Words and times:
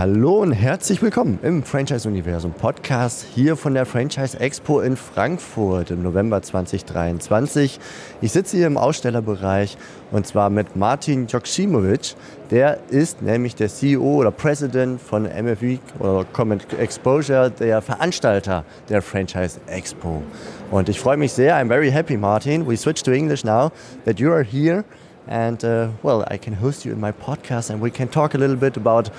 Hallo 0.00 0.38
und 0.38 0.52
herzlich 0.52 1.02
willkommen 1.02 1.38
im 1.42 1.62
Franchise 1.62 2.08
Universum 2.08 2.54
Podcast 2.54 3.26
hier 3.34 3.54
von 3.54 3.74
der 3.74 3.84
Franchise 3.84 4.40
Expo 4.40 4.80
in 4.80 4.96
Frankfurt 4.96 5.90
im 5.90 6.02
November 6.02 6.40
2023. 6.40 7.78
Ich 8.22 8.32
sitze 8.32 8.56
hier 8.56 8.66
im 8.66 8.78
Ausstellerbereich 8.78 9.76
und 10.10 10.26
zwar 10.26 10.48
mit 10.48 10.74
Martin 10.74 11.26
Joksimovic. 11.26 12.14
Der 12.50 12.78
ist 12.88 13.20
nämlich 13.20 13.56
der 13.56 13.68
CEO 13.68 14.20
oder 14.20 14.30
President 14.30 15.02
von 15.02 15.24
MFV 15.24 15.80
oder 15.98 16.24
Common 16.32 16.60
Exposure, 16.78 17.50
der 17.50 17.82
Veranstalter 17.82 18.64
der 18.88 19.02
Franchise 19.02 19.60
Expo. 19.66 20.22
Und 20.70 20.88
ich 20.88 20.98
freue 20.98 21.18
mich 21.18 21.34
sehr. 21.34 21.56
I'm 21.56 21.68
very 21.68 21.90
happy, 21.90 22.16
Martin. 22.16 22.66
We 22.66 22.78
switch 22.78 23.02
to 23.02 23.10
English 23.10 23.44
now 23.44 23.70
that 24.06 24.18
you 24.18 24.32
are 24.32 24.42
here. 24.42 24.82
And 25.26 25.62
uh, 25.62 25.88
well, 26.02 26.24
I 26.30 26.38
can 26.38 26.54
host 26.54 26.86
you 26.86 26.92
in 26.92 27.00
my 27.00 27.12
podcast 27.12 27.70
and 27.70 27.82
we 27.82 27.90
can 27.90 28.10
talk 28.10 28.34
a 28.34 28.38
little 28.38 28.56
bit 28.56 28.78
about 28.78 29.10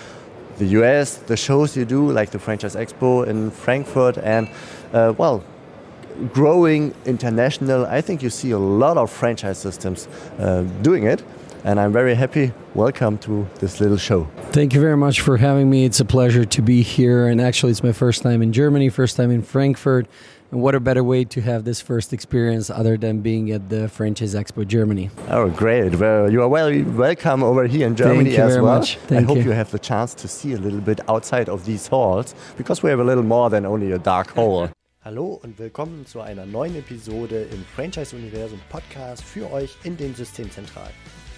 the 0.61 0.79
US, 0.79 1.17
the 1.17 1.35
shows 1.35 1.75
you 1.75 1.85
do, 1.85 2.11
like 2.11 2.29
the 2.29 2.37
Franchise 2.37 2.75
Expo 2.75 3.25
in 3.25 3.49
Frankfurt, 3.49 4.17
and 4.19 4.47
uh, 4.93 5.11
well, 5.17 5.43
growing 6.33 6.93
international. 7.05 7.87
I 7.87 8.01
think 8.01 8.21
you 8.21 8.29
see 8.29 8.51
a 8.51 8.59
lot 8.59 8.95
of 8.95 9.09
franchise 9.09 9.57
systems 9.57 10.07
uh, 10.37 10.61
doing 10.83 11.05
it, 11.05 11.23
and 11.63 11.79
I'm 11.79 11.91
very 11.91 12.13
happy. 12.13 12.53
Welcome 12.75 13.17
to 13.19 13.47
this 13.55 13.81
little 13.81 13.97
show. 13.97 14.27
Thank 14.51 14.75
you 14.75 14.79
very 14.79 14.97
much 14.97 15.21
for 15.21 15.37
having 15.37 15.67
me. 15.67 15.83
It's 15.83 15.99
a 15.99 16.05
pleasure 16.05 16.45
to 16.45 16.61
be 16.61 16.83
here, 16.83 17.25
and 17.25 17.41
actually, 17.41 17.71
it's 17.71 17.83
my 17.83 17.91
first 17.91 18.21
time 18.21 18.43
in 18.43 18.53
Germany, 18.53 18.89
first 18.89 19.17
time 19.17 19.31
in 19.31 19.41
Frankfurt. 19.41 20.05
And 20.51 20.61
what 20.61 20.75
a 20.75 20.81
better 20.81 21.01
way 21.01 21.23
to 21.23 21.39
have 21.39 21.63
this 21.63 21.79
first 21.79 22.11
experience 22.11 22.69
other 22.69 22.97
than 22.97 23.21
being 23.21 23.51
at 23.51 23.69
the 23.69 23.87
Franchise 23.87 24.35
Expo 24.35 24.67
Germany? 24.67 25.09
Oh, 25.29 25.47
great. 25.49 25.95
Well, 25.95 26.29
you 26.29 26.41
are 26.41 26.49
well 26.49 26.69
welcome 26.87 27.41
over 27.41 27.67
here 27.67 27.87
in 27.87 27.95
Germany 27.95 28.35
as 28.35 28.59
well. 28.59 28.85
I 29.11 29.21
hope 29.21 29.37
you. 29.37 29.43
you. 29.43 29.51
have 29.51 29.71
the 29.71 29.79
chance 29.79 30.13
to 30.15 30.27
see 30.27 30.51
a 30.51 30.57
little 30.57 30.81
bit 30.81 30.99
outside 31.07 31.47
of 31.47 31.63
these 31.63 31.87
halls 31.87 32.35
because 32.57 32.83
we 32.83 32.89
have 32.89 32.99
a 32.99 33.03
little 33.03 33.23
more 33.23 33.49
than 33.49 33.65
only 33.65 33.93
a 33.93 33.97
dark 33.97 34.31
hall. 34.31 34.69
Hallo 35.05 35.39
und 35.41 35.57
willkommen 35.57 36.05
zu 36.05 36.19
einer 36.19 36.45
neuen 36.45 36.75
Episode 36.75 37.43
im 37.43 37.63
Franchise 37.73 38.13
Universum 38.13 38.59
Podcast 38.69 39.23
für 39.23 39.49
euch 39.53 39.77
in 39.85 39.95
den 39.95 40.13
Systemzentralen. 40.13 40.91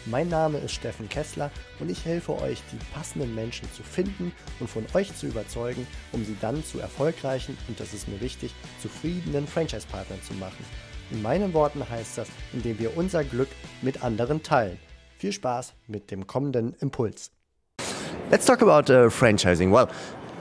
Mein 0.06 0.28
Name 0.28 0.58
ist 0.58 0.73
Steffen 0.73 1.08
Kessler 1.08 1.50
und 1.80 1.90
ich 1.90 2.04
helfe 2.04 2.34
euch, 2.42 2.62
die 2.73 2.94
passenden 2.94 3.34
Menschen 3.36 3.72
zu 3.72 3.84
finden 3.84 4.34
und 4.60 4.70
von 4.70 4.86
euch 4.94 5.16
zu 5.16 5.28
überzeugen, 5.28 5.88
um 6.12 6.26
sie 6.26 6.36
dann 6.42 6.62
zu 6.64 6.80
erfolgreichen 6.80 7.58
und 7.70 7.80
das 7.80 7.94
ist 7.94 8.10
mir 8.10 8.20
wichtig, 8.20 8.54
zufriedenen 8.82 9.48
Franchise-Partnern 9.48 10.22
zu 10.22 10.34
machen. 10.34 10.66
In 11.12 11.22
meinen 11.22 11.54
Worten 11.54 11.90
heißt 11.90 12.18
das, 12.18 12.28
indem 12.52 12.80
wir 12.80 12.98
unser 12.98 13.23
Glück 13.23 13.48
mit 13.82 14.04
anderen 14.04 14.44
teilen. 14.44 14.78
Viel 15.18 15.32
Spaß 15.32 15.73
mit 15.88 16.12
dem 16.12 16.28
kommenden 16.28 16.73
Impuls. 16.82 17.32
Let's 18.30 18.45
talk 18.45 18.62
about 18.62 18.92
uh, 18.92 19.10
franchising. 19.10 19.72
Well, 19.72 19.88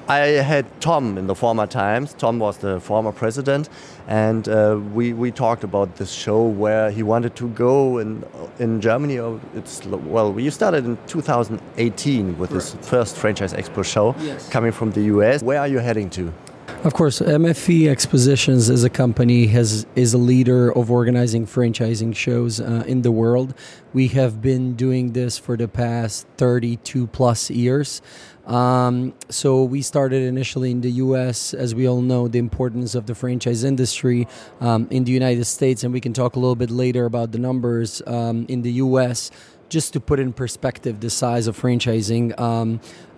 I 0.09 0.19
had 0.19 0.67
Tom 0.81 1.17
in 1.17 1.27
the 1.27 1.35
former 1.35 1.67
times. 1.67 2.15
Tom 2.15 2.39
was 2.39 2.59
the 2.59 2.81
former 2.81 3.13
president, 3.13 3.69
and 4.09 4.49
uh, 4.49 4.81
we, 4.93 5.13
we 5.13 5.31
talked 5.31 5.65
about 5.65 5.97
this 5.97 6.11
show 6.11 6.45
where 6.45 6.91
he 6.91 7.03
wanted 7.03 7.37
to 7.37 7.49
go 7.51 7.99
in 7.99 8.25
in 8.59 8.81
Germany. 8.81 9.19
Oh, 9.19 9.41
it's 9.55 9.85
well, 9.87 10.39
you 10.39 10.51
started 10.51 10.85
in 10.85 10.99
2018 11.07 12.39
with 12.39 12.51
this 12.51 12.75
first 12.81 13.17
franchise 13.17 13.53
expo 13.53 13.85
show, 13.85 14.15
yes. 14.21 14.49
coming 14.49 14.73
from 14.73 14.91
the 14.91 15.03
US. 15.03 15.43
Where 15.43 15.61
are 15.61 15.69
you 15.69 15.79
heading 15.79 16.11
to? 16.11 16.33
Of 16.85 16.95
course, 16.95 17.21
MFV 17.21 17.87
Expositions 17.87 18.69
as 18.69 18.83
a 18.83 18.91
company 18.91 19.47
has 19.47 19.87
is 19.95 20.15
a 20.15 20.19
leader 20.19 20.73
of 20.73 20.91
organizing 20.91 21.47
franchising 21.47 22.13
shows 22.17 22.61
uh, 22.61 22.83
in 22.89 23.03
the 23.03 23.13
world. 23.13 23.55
We 23.93 24.09
have 24.09 24.43
been 24.43 24.75
doing 24.75 25.13
this 25.13 25.39
for 25.39 25.57
the 25.57 25.69
past 25.69 26.27
32 26.39 27.07
plus 27.07 27.51
years. 27.51 28.03
Um, 28.47 29.15
so 29.29 29.63
we 29.63 29.81
started 29.81 30.25
initially 30.25 30.73
in 30.73 30.81
the 30.81 30.91
U.S. 31.07 31.55
As 31.55 31.73
we 31.73 31.87
all 31.87 32.01
know, 32.01 32.27
the 32.27 32.41
importance 32.41 32.97
of 32.97 33.07
the 33.07 33.15
franchise 33.15 33.63
industry 33.63 34.27
um, 34.61 34.89
in 34.91 35.05
the 35.05 35.13
United 35.13 35.45
States, 35.45 35.85
and 35.85 35.93
we 35.93 36.01
can 36.01 36.13
talk 36.13 36.35
a 36.35 36.41
little 36.41 36.57
bit 36.57 36.73
later 36.73 37.05
about 37.05 37.31
the 37.31 37.39
numbers 37.39 38.03
um, 38.09 38.45
in 38.49 38.63
the 38.63 38.73
U.S 38.73 39.31
just 39.73 39.95
to 39.95 40.01
put 40.01 40.21
in 40.21 40.35
perspective 40.35 41.01
the 41.01 41.09
size 41.09 41.47
of 41.47 41.59
franchising 41.59 42.39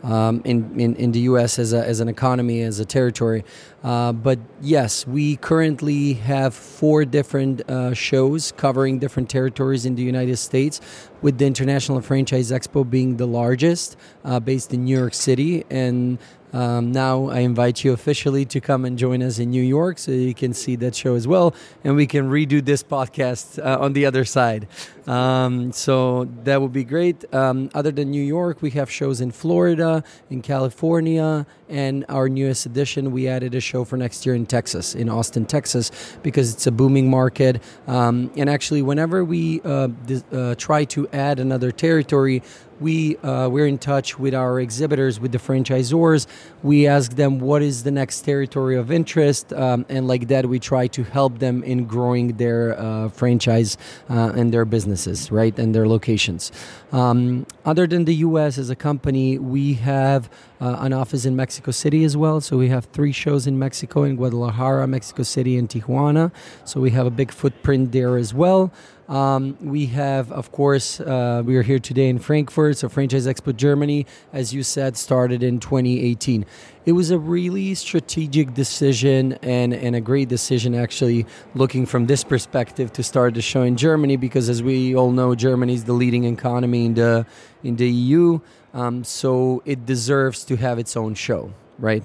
um, 0.05 0.43
in, 0.45 0.79
in, 0.79 0.95
in 0.97 1.13
the 1.13 1.21
US 1.21 1.59
as, 1.59 1.73
a, 1.73 1.85
as 1.85 2.01
an 2.01 2.09
economy, 2.09 2.63
as 2.63 2.79
a 2.79 2.85
territory. 2.85 3.45
Uh, 3.83 4.13
but 4.13 4.39
yes, 4.61 5.07
we 5.07 5.37
currently 5.37 6.15
have 6.15 6.55
four 6.55 7.05
different 7.05 7.69
uh, 7.69 7.95
shows 7.95 8.53
covering 8.53 8.99
different 8.99 9.29
territories 9.29 9.85
in 9.87 9.95
the 9.95 10.03
United 10.03 10.37
States, 10.37 10.81
with 11.23 11.39
the 11.39 11.47
International 11.47 12.01
Franchise 12.01 12.51
Expo 12.51 12.89
being 12.89 13.17
the 13.17 13.27
largest, 13.27 13.97
uh, 14.25 14.39
based 14.39 14.73
in 14.75 14.85
New 14.85 14.97
York 14.97 15.15
City. 15.15 15.65
And 15.71 16.19
um, 16.55 16.93
now 16.93 17.27
I 17.31 17.41
invite 17.41 17.83
you 17.83 17.93
officially 17.93 18.45
to 18.45 18.61
come 18.61 18.85
and 18.85 18.97
join 18.97 19.23
us 19.23 19.41
in 19.41 19.51
New 19.51 19.63
York 19.63 19.99
so 19.99 20.13
you 20.13 20.35
can 20.35 20.55
see 20.55 20.77
that 20.77 20.95
show 20.95 21.17
as 21.17 21.27
well. 21.27 21.53
And 21.83 21.97
we 21.97 22.07
can 22.07 22.31
redo 22.31 22.65
this 22.65 22.81
podcast 22.85 23.59
uh, 23.59 23.79
on 23.81 23.93
the 23.93 24.07
other 24.07 24.25
side. 24.25 24.69
Um, 25.09 25.73
so 25.73 26.27
that 26.45 26.63
would 26.63 26.73
be 26.73 26.85
great. 26.85 27.25
Um, 27.35 27.71
other 27.75 27.91
than 27.91 28.13
New 28.13 28.23
York, 28.23 28.63
we 28.63 28.71
have 28.71 28.89
shows 28.89 29.21
in 29.21 29.33
Florida, 29.33 30.05
in 30.31 30.43
California, 30.43 31.45
and 31.69 32.05
our 32.09 32.29
newest 32.29 32.67
edition, 32.67 33.11
we 33.11 33.27
added 33.27 33.55
a 33.55 33.61
show 33.61 33.85
for 33.85 33.97
next 33.97 34.25
year 34.25 34.35
in 34.35 34.47
Texas, 34.47 34.95
in 34.95 35.09
Austin, 35.09 35.47
Texas, 35.47 35.91
because 36.23 36.53
it's 36.53 36.67
a 36.67 36.71
booming 36.71 37.11
market. 37.11 37.61
Um, 37.87 38.31
and 38.37 38.49
actually, 38.49 38.83
whenever 38.83 39.25
we 39.25 39.61
uh, 39.63 39.89
uh, 40.33 40.55
try 40.55 40.85
to 40.85 41.09
add 41.09 41.41
another 41.41 41.73
territory, 41.73 42.43
we 42.84 43.17
uh, 43.17 43.49
we're 43.49 43.67
in 43.67 43.78
touch 43.78 44.19
with 44.19 44.34
our 44.34 44.61
exhibitors, 44.61 45.19
with 45.19 45.33
the 45.33 45.39
franchisors. 45.39 46.27
We 46.62 46.87
ask 46.87 47.17
them 47.17 47.41
what 47.41 47.62
is 47.62 47.83
the 47.83 47.91
next 47.91 48.21
territory 48.21 48.77
of 48.77 48.91
interest, 48.93 49.53
um, 49.55 49.87
and 49.89 50.06
like 50.06 50.28
that, 50.28 50.45
we 50.47 50.59
try 50.59 50.87
to 50.89 51.03
help 51.03 51.39
them 51.39 51.65
in 51.65 51.87
growing 51.87 52.37
their 52.37 52.78
uh, 52.78 53.09
franchise 53.09 53.78
uh, 54.11 54.39
and 54.39 54.53
their 54.53 54.67
businesses, 54.67 55.33
right, 55.33 55.59
and 55.59 55.75
their 55.75 55.89
locations. 55.89 56.53
Um, 56.94 57.44
other 57.65 57.88
than 57.88 58.05
the 58.05 58.15
U.S. 58.27 58.56
as 58.56 58.71
a 58.71 58.77
company, 58.77 59.37
we 59.37 59.75
have 59.75 60.31
uh, 60.60 60.77
an 60.78 60.93
office 60.93 61.25
in 61.25 61.34
Mexico 61.34 61.72
City 61.72 62.05
as 62.05 62.16
well. 62.16 62.41
So 62.41 62.56
we 62.56 62.69
have 62.69 62.84
three 62.84 63.10
shows 63.10 63.49
in 63.49 63.59
Mexico, 63.59 64.05
in 64.05 64.15
Guadalajara, 64.15 64.87
Mexico 64.87 65.25
City, 65.25 65.59
and 65.59 65.69
Tijuana. 65.69 66.31
So 66.65 66.81
we 66.81 66.93
have 66.93 67.05
a 67.05 67.10
big 67.10 67.32
footprint 67.32 67.91
there 67.91 68.16
as 68.16 68.32
well. 68.32 68.72
Um, 69.09 69.59
we 69.60 69.87
have, 69.87 70.31
of 70.31 70.53
course, 70.53 71.00
uh, 71.00 71.43
we 71.44 71.56
are 71.56 71.62
here 71.62 71.81
today 71.81 72.09
in 72.09 72.21
Frankfurt. 72.21 72.78
So 72.78 72.88
Franchise 72.88 73.26
Expo 73.26 73.55
Germany, 73.55 74.06
as 74.32 74.55
you 74.55 74.62
said, 74.62 74.97
started 74.97 75.43
in 75.43 75.59
2018. 75.59 76.47
It 76.87 76.93
was 76.93 77.11
a 77.11 77.19
really 77.19 77.75
strategic 77.75 78.53
decision 78.53 79.39
and, 79.43 79.72
and 79.72 79.97
a 79.97 80.03
great 80.03 80.28
decision, 80.28 80.75
actually, 80.75 81.25
looking 81.55 81.87
from 81.87 82.06
this 82.06 82.25
perspective 82.25 82.93
to 82.93 83.03
start 83.03 83.34
the 83.34 83.41
show 83.41 83.62
in 83.62 83.77
Germany, 83.77 84.17
because 84.17 84.50
as 84.50 84.62
we 84.62 84.94
all 84.94 85.11
know, 85.11 85.34
Germany 85.34 85.73
is 85.73 85.84
the 85.84 85.94
leading 85.94 86.25
economy 86.25 86.87
in 86.87 86.94
the 86.94 87.27
in 87.62 87.77
the 87.77 87.89
EU. 87.91 88.41
Um, 88.75 89.03
so 89.05 89.62
it 89.65 89.87
deserves 89.87 90.44
to 90.44 90.56
have 90.56 90.78
its 90.78 90.94
own 90.97 91.15
show, 91.15 91.55
right? 91.78 92.03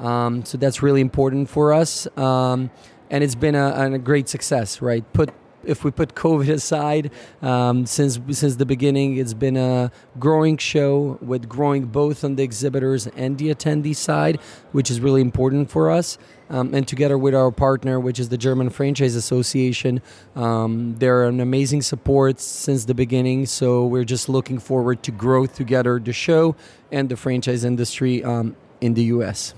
Um, 0.00 0.44
so 0.44 0.58
that's 0.58 0.82
really 0.82 1.00
important 1.00 1.48
for 1.48 1.72
us. 1.72 2.08
Um, 2.18 2.70
and 3.10 3.22
it's 3.22 3.36
been 3.36 3.54
a, 3.54 3.92
a, 3.94 3.98
great 3.98 4.28
success, 4.28 4.82
right? 4.82 5.04
Put 5.12 5.30
if 5.66 5.84
we 5.84 5.90
put 5.90 6.14
COVID 6.14 6.48
aside, 6.48 7.10
um, 7.42 7.86
since 7.86 8.18
since 8.30 8.56
the 8.56 8.66
beginning, 8.66 9.16
it's 9.16 9.34
been 9.34 9.56
a 9.56 9.90
growing 10.18 10.56
show 10.56 11.18
with 11.20 11.48
growing 11.48 11.86
both 11.86 12.24
on 12.24 12.36
the 12.36 12.42
exhibitors 12.42 13.06
and 13.08 13.38
the 13.38 13.54
attendee 13.54 13.94
side, 13.94 14.40
which 14.72 14.90
is 14.90 15.00
really 15.00 15.20
important 15.20 15.70
for 15.70 15.90
us. 15.90 16.18
Um, 16.48 16.74
and 16.74 16.86
together 16.86 17.18
with 17.18 17.34
our 17.34 17.50
partner, 17.50 17.98
which 17.98 18.20
is 18.20 18.28
the 18.28 18.38
German 18.38 18.70
Franchise 18.70 19.16
Association, 19.16 20.00
um, 20.36 20.94
they're 20.98 21.24
an 21.24 21.40
amazing 21.40 21.82
support 21.82 22.38
since 22.38 22.84
the 22.84 22.94
beginning. 22.94 23.46
So 23.46 23.84
we're 23.84 24.04
just 24.04 24.28
looking 24.28 24.60
forward 24.60 25.02
to 25.02 25.10
grow 25.10 25.46
together 25.46 25.98
the 25.98 26.12
show 26.12 26.54
and 26.92 27.08
the 27.08 27.16
franchise 27.16 27.64
industry 27.64 28.22
um, 28.22 28.54
in 28.80 28.94
the 28.94 29.04
U.S. 29.04 29.54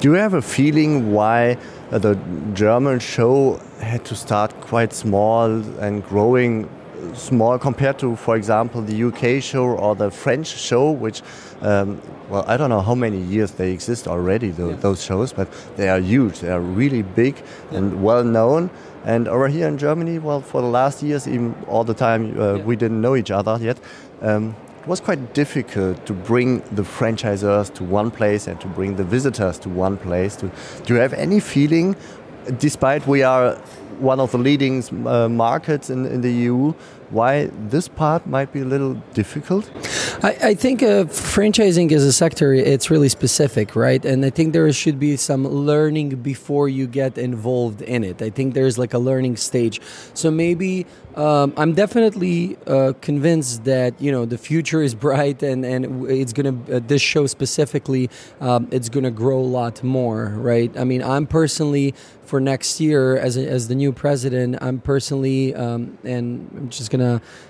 Do 0.00 0.08
you 0.10 0.14
have 0.14 0.34
a 0.34 0.42
feeling 0.42 1.12
why 1.12 1.56
the 1.90 2.18
German 2.54 2.98
show 2.98 3.60
had 3.80 4.04
to 4.06 4.16
start 4.16 4.52
quite 4.60 4.92
small 4.92 5.44
and 5.78 6.04
growing 6.04 6.68
small 7.14 7.58
compared 7.58 7.98
to, 7.98 8.16
for 8.16 8.36
example, 8.36 8.80
the 8.82 9.04
UK 9.04 9.42
show 9.42 9.64
or 9.64 9.94
the 9.94 10.10
French 10.10 10.46
show, 10.46 10.90
which, 10.90 11.22
um, 11.60 12.00
well, 12.28 12.44
I 12.46 12.56
don't 12.56 12.70
know 12.70 12.80
how 12.80 12.94
many 12.94 13.20
years 13.20 13.52
they 13.52 13.72
exist 13.72 14.08
already, 14.08 14.50
the, 14.50 14.68
yeah. 14.68 14.76
those 14.76 15.02
shows, 15.02 15.32
but 15.32 15.48
they 15.76 15.88
are 15.88 16.00
huge. 16.00 16.40
They 16.40 16.50
are 16.50 16.60
really 16.60 17.02
big 17.02 17.36
yeah. 17.70 17.78
and 17.78 18.02
well 18.02 18.24
known. 18.24 18.70
And 19.04 19.26
over 19.26 19.48
here 19.48 19.66
in 19.66 19.78
Germany, 19.78 20.18
well, 20.18 20.40
for 20.40 20.60
the 20.60 20.68
last 20.68 21.02
years, 21.02 21.26
even 21.26 21.54
all 21.66 21.84
the 21.84 21.94
time, 21.94 22.38
uh, 22.40 22.54
yeah. 22.54 22.64
we 22.64 22.76
didn't 22.76 23.00
know 23.00 23.16
each 23.16 23.30
other 23.30 23.58
yet. 23.60 23.78
Um, 24.20 24.54
it 24.82 24.88
was 24.88 25.00
quite 25.00 25.32
difficult 25.32 26.04
to 26.06 26.12
bring 26.12 26.58
the 26.72 26.82
franchisors 26.82 27.72
to 27.74 27.84
one 27.84 28.10
place 28.10 28.48
and 28.48 28.60
to 28.60 28.66
bring 28.66 28.96
the 28.96 29.04
visitors 29.04 29.56
to 29.60 29.68
one 29.68 29.96
place. 29.96 30.34
Do 30.34 30.50
you 30.88 30.96
have 30.96 31.12
any 31.12 31.38
feeling, 31.38 31.94
despite 32.58 33.06
we 33.06 33.22
are 33.22 33.54
one 34.00 34.18
of 34.18 34.32
the 34.32 34.38
leading 34.38 34.82
uh, 35.06 35.28
markets 35.28 35.88
in, 35.88 36.04
in 36.06 36.20
the 36.20 36.32
EU, 36.32 36.74
why 37.12 37.50
this 37.68 37.88
part 37.88 38.26
might 38.26 38.52
be 38.52 38.60
a 38.60 38.64
little 38.64 38.94
difficult? 39.14 39.70
I, 40.22 40.36
I 40.42 40.54
think 40.54 40.82
uh, 40.82 41.04
franchising 41.04 41.92
as 41.92 42.04
a 42.04 42.12
sector, 42.12 42.54
it's 42.54 42.90
really 42.90 43.08
specific, 43.08 43.76
right? 43.76 44.04
And 44.04 44.24
I 44.24 44.30
think 44.30 44.52
there 44.52 44.72
should 44.72 44.98
be 44.98 45.16
some 45.16 45.46
learning 45.46 46.22
before 46.22 46.68
you 46.68 46.86
get 46.86 47.18
involved 47.18 47.82
in 47.82 48.02
it. 48.04 48.22
I 48.22 48.30
think 48.30 48.54
there's 48.54 48.78
like 48.78 48.94
a 48.94 48.98
learning 48.98 49.36
stage. 49.36 49.80
So 50.14 50.30
maybe 50.30 50.86
um, 51.16 51.52
I'm 51.56 51.74
definitely 51.74 52.56
uh, 52.66 52.94
convinced 53.00 53.64
that 53.64 54.00
you 54.00 54.10
know 54.10 54.24
the 54.24 54.38
future 54.38 54.80
is 54.80 54.94
bright, 54.94 55.42
and 55.42 55.64
and 55.64 56.10
it's 56.10 56.32
gonna 56.32 56.56
uh, 56.72 56.80
this 56.86 57.02
show 57.02 57.26
specifically, 57.26 58.08
um, 58.40 58.68
it's 58.70 58.88
gonna 58.88 59.10
grow 59.10 59.38
a 59.38 59.50
lot 59.60 59.82
more, 59.82 60.28
right? 60.36 60.74
I 60.78 60.84
mean, 60.84 61.02
I'm 61.02 61.26
personally 61.26 61.94
for 62.24 62.40
next 62.40 62.80
year 62.80 63.18
as 63.18 63.36
a, 63.36 63.46
as 63.46 63.68
the 63.68 63.74
new 63.74 63.92
president, 63.92 64.56
I'm 64.62 64.80
personally 64.80 65.54
um, 65.54 65.98
and 66.02 66.48
I'm 66.56 66.68
just 66.70 66.90
gonna 66.90 67.01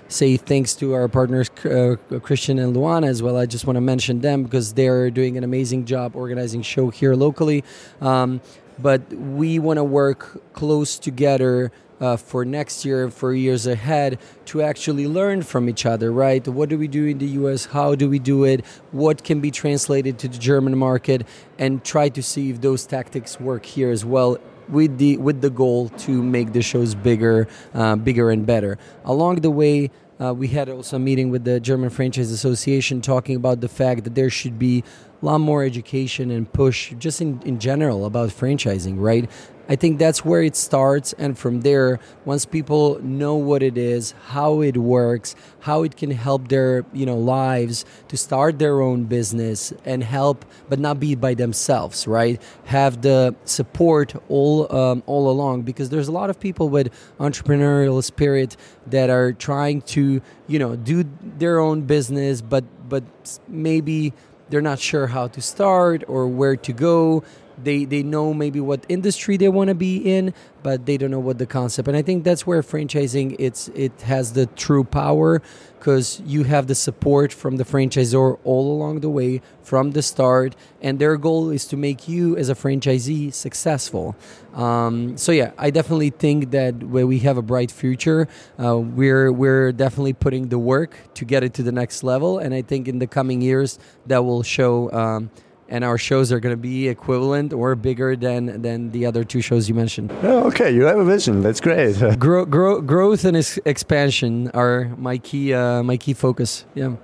say 0.07 0.37
thanks 0.37 0.75
to 0.75 0.93
our 0.93 1.07
partners 1.07 1.49
uh, 1.65 1.95
Christian 2.21 2.59
and 2.59 2.75
Luana 2.75 3.07
as 3.07 3.21
well. 3.21 3.37
I 3.37 3.45
just 3.45 3.65
want 3.65 3.77
to 3.77 3.81
mention 3.81 4.21
them 4.21 4.43
because 4.43 4.73
they're 4.73 5.09
doing 5.09 5.37
an 5.37 5.43
amazing 5.43 5.85
job 5.85 6.15
organizing 6.15 6.61
show 6.61 6.89
here 6.89 7.15
locally. 7.15 7.63
Um, 8.01 8.41
but 8.79 9.01
we 9.13 9.59
want 9.59 9.77
to 9.77 9.83
work 9.83 10.53
close 10.53 10.97
together 10.97 11.71
uh, 12.01 12.17
for 12.17 12.43
next 12.43 12.83
year, 12.85 13.09
for 13.09 13.33
years 13.33 13.65
ahead, 13.65 14.19
to 14.45 14.61
actually 14.61 15.07
learn 15.07 15.41
from 15.41 15.69
each 15.69 15.85
other, 15.85 16.11
right? 16.11 16.45
What 16.47 16.69
do 16.69 16.77
we 16.77 16.87
do 16.87 17.05
in 17.05 17.17
the 17.17 17.27
US? 17.41 17.65
How 17.65 17.95
do 17.95 18.09
we 18.09 18.19
do 18.19 18.43
it? 18.43 18.65
What 18.91 19.23
can 19.23 19.39
be 19.39 19.51
translated 19.51 20.19
to 20.19 20.27
the 20.27 20.37
German 20.37 20.77
market? 20.77 21.25
And 21.57 21.83
try 21.83 22.09
to 22.09 22.21
see 22.21 22.49
if 22.49 22.61
those 22.61 22.85
tactics 22.85 23.39
work 23.39 23.65
here 23.65 23.91
as 23.91 24.03
well. 24.03 24.37
With 24.69 24.97
the 24.97 25.17
with 25.17 25.41
the 25.41 25.49
goal 25.49 25.89
to 25.89 26.23
make 26.23 26.53
the 26.53 26.61
shows 26.61 26.95
bigger, 26.95 27.47
uh, 27.73 27.95
bigger 27.95 28.31
and 28.31 28.45
better. 28.45 28.77
Along 29.03 29.41
the 29.41 29.51
way, 29.51 29.91
uh, 30.23 30.33
we 30.33 30.47
had 30.47 30.69
also 30.69 30.95
a 30.95 30.99
meeting 30.99 31.31
with 31.31 31.43
the 31.43 31.59
German 31.59 31.89
Franchise 31.89 32.31
Association 32.31 33.01
talking 33.01 33.35
about 33.35 33.61
the 33.61 33.67
fact 33.67 34.03
that 34.05 34.15
there 34.15 34.29
should 34.29 34.57
be 34.57 34.83
a 35.21 35.25
lot 35.25 35.39
more 35.39 35.63
education 35.63 36.31
and 36.31 36.51
push 36.51 36.93
just 36.99 37.21
in, 37.21 37.41
in 37.43 37.59
general 37.59 38.05
about 38.05 38.29
franchising, 38.29 38.95
right? 38.97 39.29
I 39.69 39.77
think 39.77 39.97
that's 39.97 40.25
where 40.25 40.41
it 40.41 40.55
starts. 40.55 41.13
And 41.13 41.37
from 41.37 41.61
there, 41.61 41.99
once 42.25 42.45
people 42.45 42.99
know 43.01 43.35
what 43.35 43.63
it 43.63 43.77
is, 43.77 44.13
how 44.27 44.61
it 44.61 44.75
works, 44.75 45.35
how 45.61 45.83
it 45.83 45.95
can 45.95 46.11
help 46.11 46.49
their 46.49 46.85
you 46.93 47.05
know 47.05 47.17
lives 47.17 47.85
to 48.09 48.17
start 48.17 48.59
their 48.59 48.81
own 48.81 49.05
business 49.05 49.73
and 49.85 50.03
help, 50.03 50.43
but 50.67 50.79
not 50.79 50.99
be 50.99 51.15
by 51.15 51.33
themselves, 51.33 52.07
right? 52.07 52.41
Have 52.65 53.01
the 53.01 53.35
support 53.45 54.13
all 54.27 54.73
um, 54.75 55.03
all 55.05 55.29
along 55.29 55.61
because 55.61 55.89
there's 55.89 56.09
a 56.09 56.11
lot 56.11 56.29
of 56.29 56.39
people 56.39 56.67
with 56.67 56.91
entrepreneurial 57.19 58.03
spirit 58.03 58.57
that 58.87 59.09
are 59.09 59.31
trying 59.31 59.81
to 59.81 60.21
you 60.47 60.59
know 60.59 60.75
do 60.75 61.05
their 61.37 61.59
own 61.59 61.83
business, 61.83 62.41
but 62.41 62.65
but 62.89 63.03
maybe 63.47 64.13
they're 64.49 64.61
not 64.61 64.79
sure 64.79 65.07
how 65.07 65.27
to 65.27 65.41
start 65.41 66.03
or 66.07 66.27
where 66.27 66.55
to 66.55 66.73
go 66.73 67.23
they 67.61 67.85
they 67.85 68.03
know 68.03 68.33
maybe 68.33 68.59
what 68.59 68.85
industry 68.89 69.37
they 69.37 69.49
want 69.49 69.67
to 69.67 69.75
be 69.75 69.97
in 69.97 70.33
but 70.61 70.85
they 70.85 70.97
don't 70.97 71.11
know 71.11 71.19
what 71.19 71.37
the 71.37 71.45
concept 71.45 71.87
and 71.87 71.97
i 71.97 72.01
think 72.01 72.23
that's 72.23 72.47
where 72.47 72.61
franchising 72.61 73.35
it's 73.39 73.67
it 73.69 74.01
has 74.01 74.33
the 74.33 74.45
true 74.47 74.83
power 74.83 75.41
because 75.77 76.21
you 76.25 76.43
have 76.43 76.67
the 76.67 76.75
support 76.75 77.33
from 77.33 77.57
the 77.57 77.65
franchisor 77.65 78.39
all 78.45 78.71
along 78.71 79.01
the 79.01 79.09
way 79.09 79.41
from 79.61 79.91
the 79.91 80.01
start 80.01 80.55
and 80.81 80.97
their 80.97 81.17
goal 81.17 81.49
is 81.49 81.65
to 81.65 81.75
make 81.75 82.07
you 82.07 82.37
as 82.37 82.47
a 82.47 82.55
franchisee 82.55 83.33
successful. 83.33 84.15
Um, 84.53 85.17
so 85.17 85.31
yeah 85.31 85.51
i 85.57 85.69
definitely 85.69 86.11
think 86.11 86.51
that 86.51 86.75
where 86.83 87.07
we 87.07 87.19
have 87.19 87.37
a 87.37 87.41
bright 87.41 87.71
future 87.71 88.27
uh, 88.63 88.77
we're 88.77 89.31
we're 89.31 89.71
definitely 89.71 90.13
putting 90.13 90.49
the 90.49 90.59
work 90.59 90.95
to 91.15 91.25
get 91.25 91.43
it 91.43 91.53
to 91.55 91.63
the 91.63 91.71
next 91.71 92.03
level 92.03 92.37
and 92.37 92.53
i 92.53 92.61
think 92.61 92.87
in 92.87 92.99
the 92.99 93.07
coming 93.07 93.41
years 93.41 93.79
that 94.05 94.23
will 94.23 94.43
show 94.43 94.91
um, 94.91 95.31
and 95.73 95.83
our 95.83 95.97
shows 95.97 96.31
are 96.31 96.39
going 96.39 96.53
to 96.53 96.65
be 96.71 96.87
equivalent 96.87 97.51
or 97.51 97.75
bigger 97.75 98.15
than 98.15 98.61
than 98.61 98.91
the 98.91 99.07
other 99.07 99.23
two 99.23 99.41
shows 99.41 99.67
you 99.67 99.73
mentioned. 99.73 100.11
Oh, 100.21 100.47
okay, 100.49 100.69
you 100.71 100.83
have 100.83 100.99
a 100.99 101.03
vision. 101.15 101.41
That's 101.41 101.59
great. 101.59 101.93
Grow, 102.19 102.45
grow, 102.45 102.79
growth 102.79 103.25
and 103.25 103.35
expansion 103.65 104.51
are 104.53 104.79
my 104.97 105.17
key 105.17 105.51
uh, 105.53 105.81
my 105.81 105.97
key 105.97 106.13
focus. 106.13 106.65
Yeah. 106.75 106.95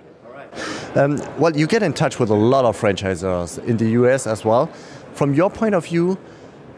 Um, 0.96 1.20
well, 1.40 1.56
you 1.58 1.68
get 1.68 1.82
in 1.84 1.94
touch 1.94 2.20
with 2.20 2.30
a 2.30 2.40
lot 2.54 2.64
of 2.66 2.80
franchisors 2.80 3.58
in 3.66 3.78
the 3.78 3.90
US 4.02 4.28
as 4.28 4.46
well. 4.46 4.68
From 5.14 5.34
your 5.34 5.50
point 5.50 5.74
of 5.76 5.86
view, 5.86 6.18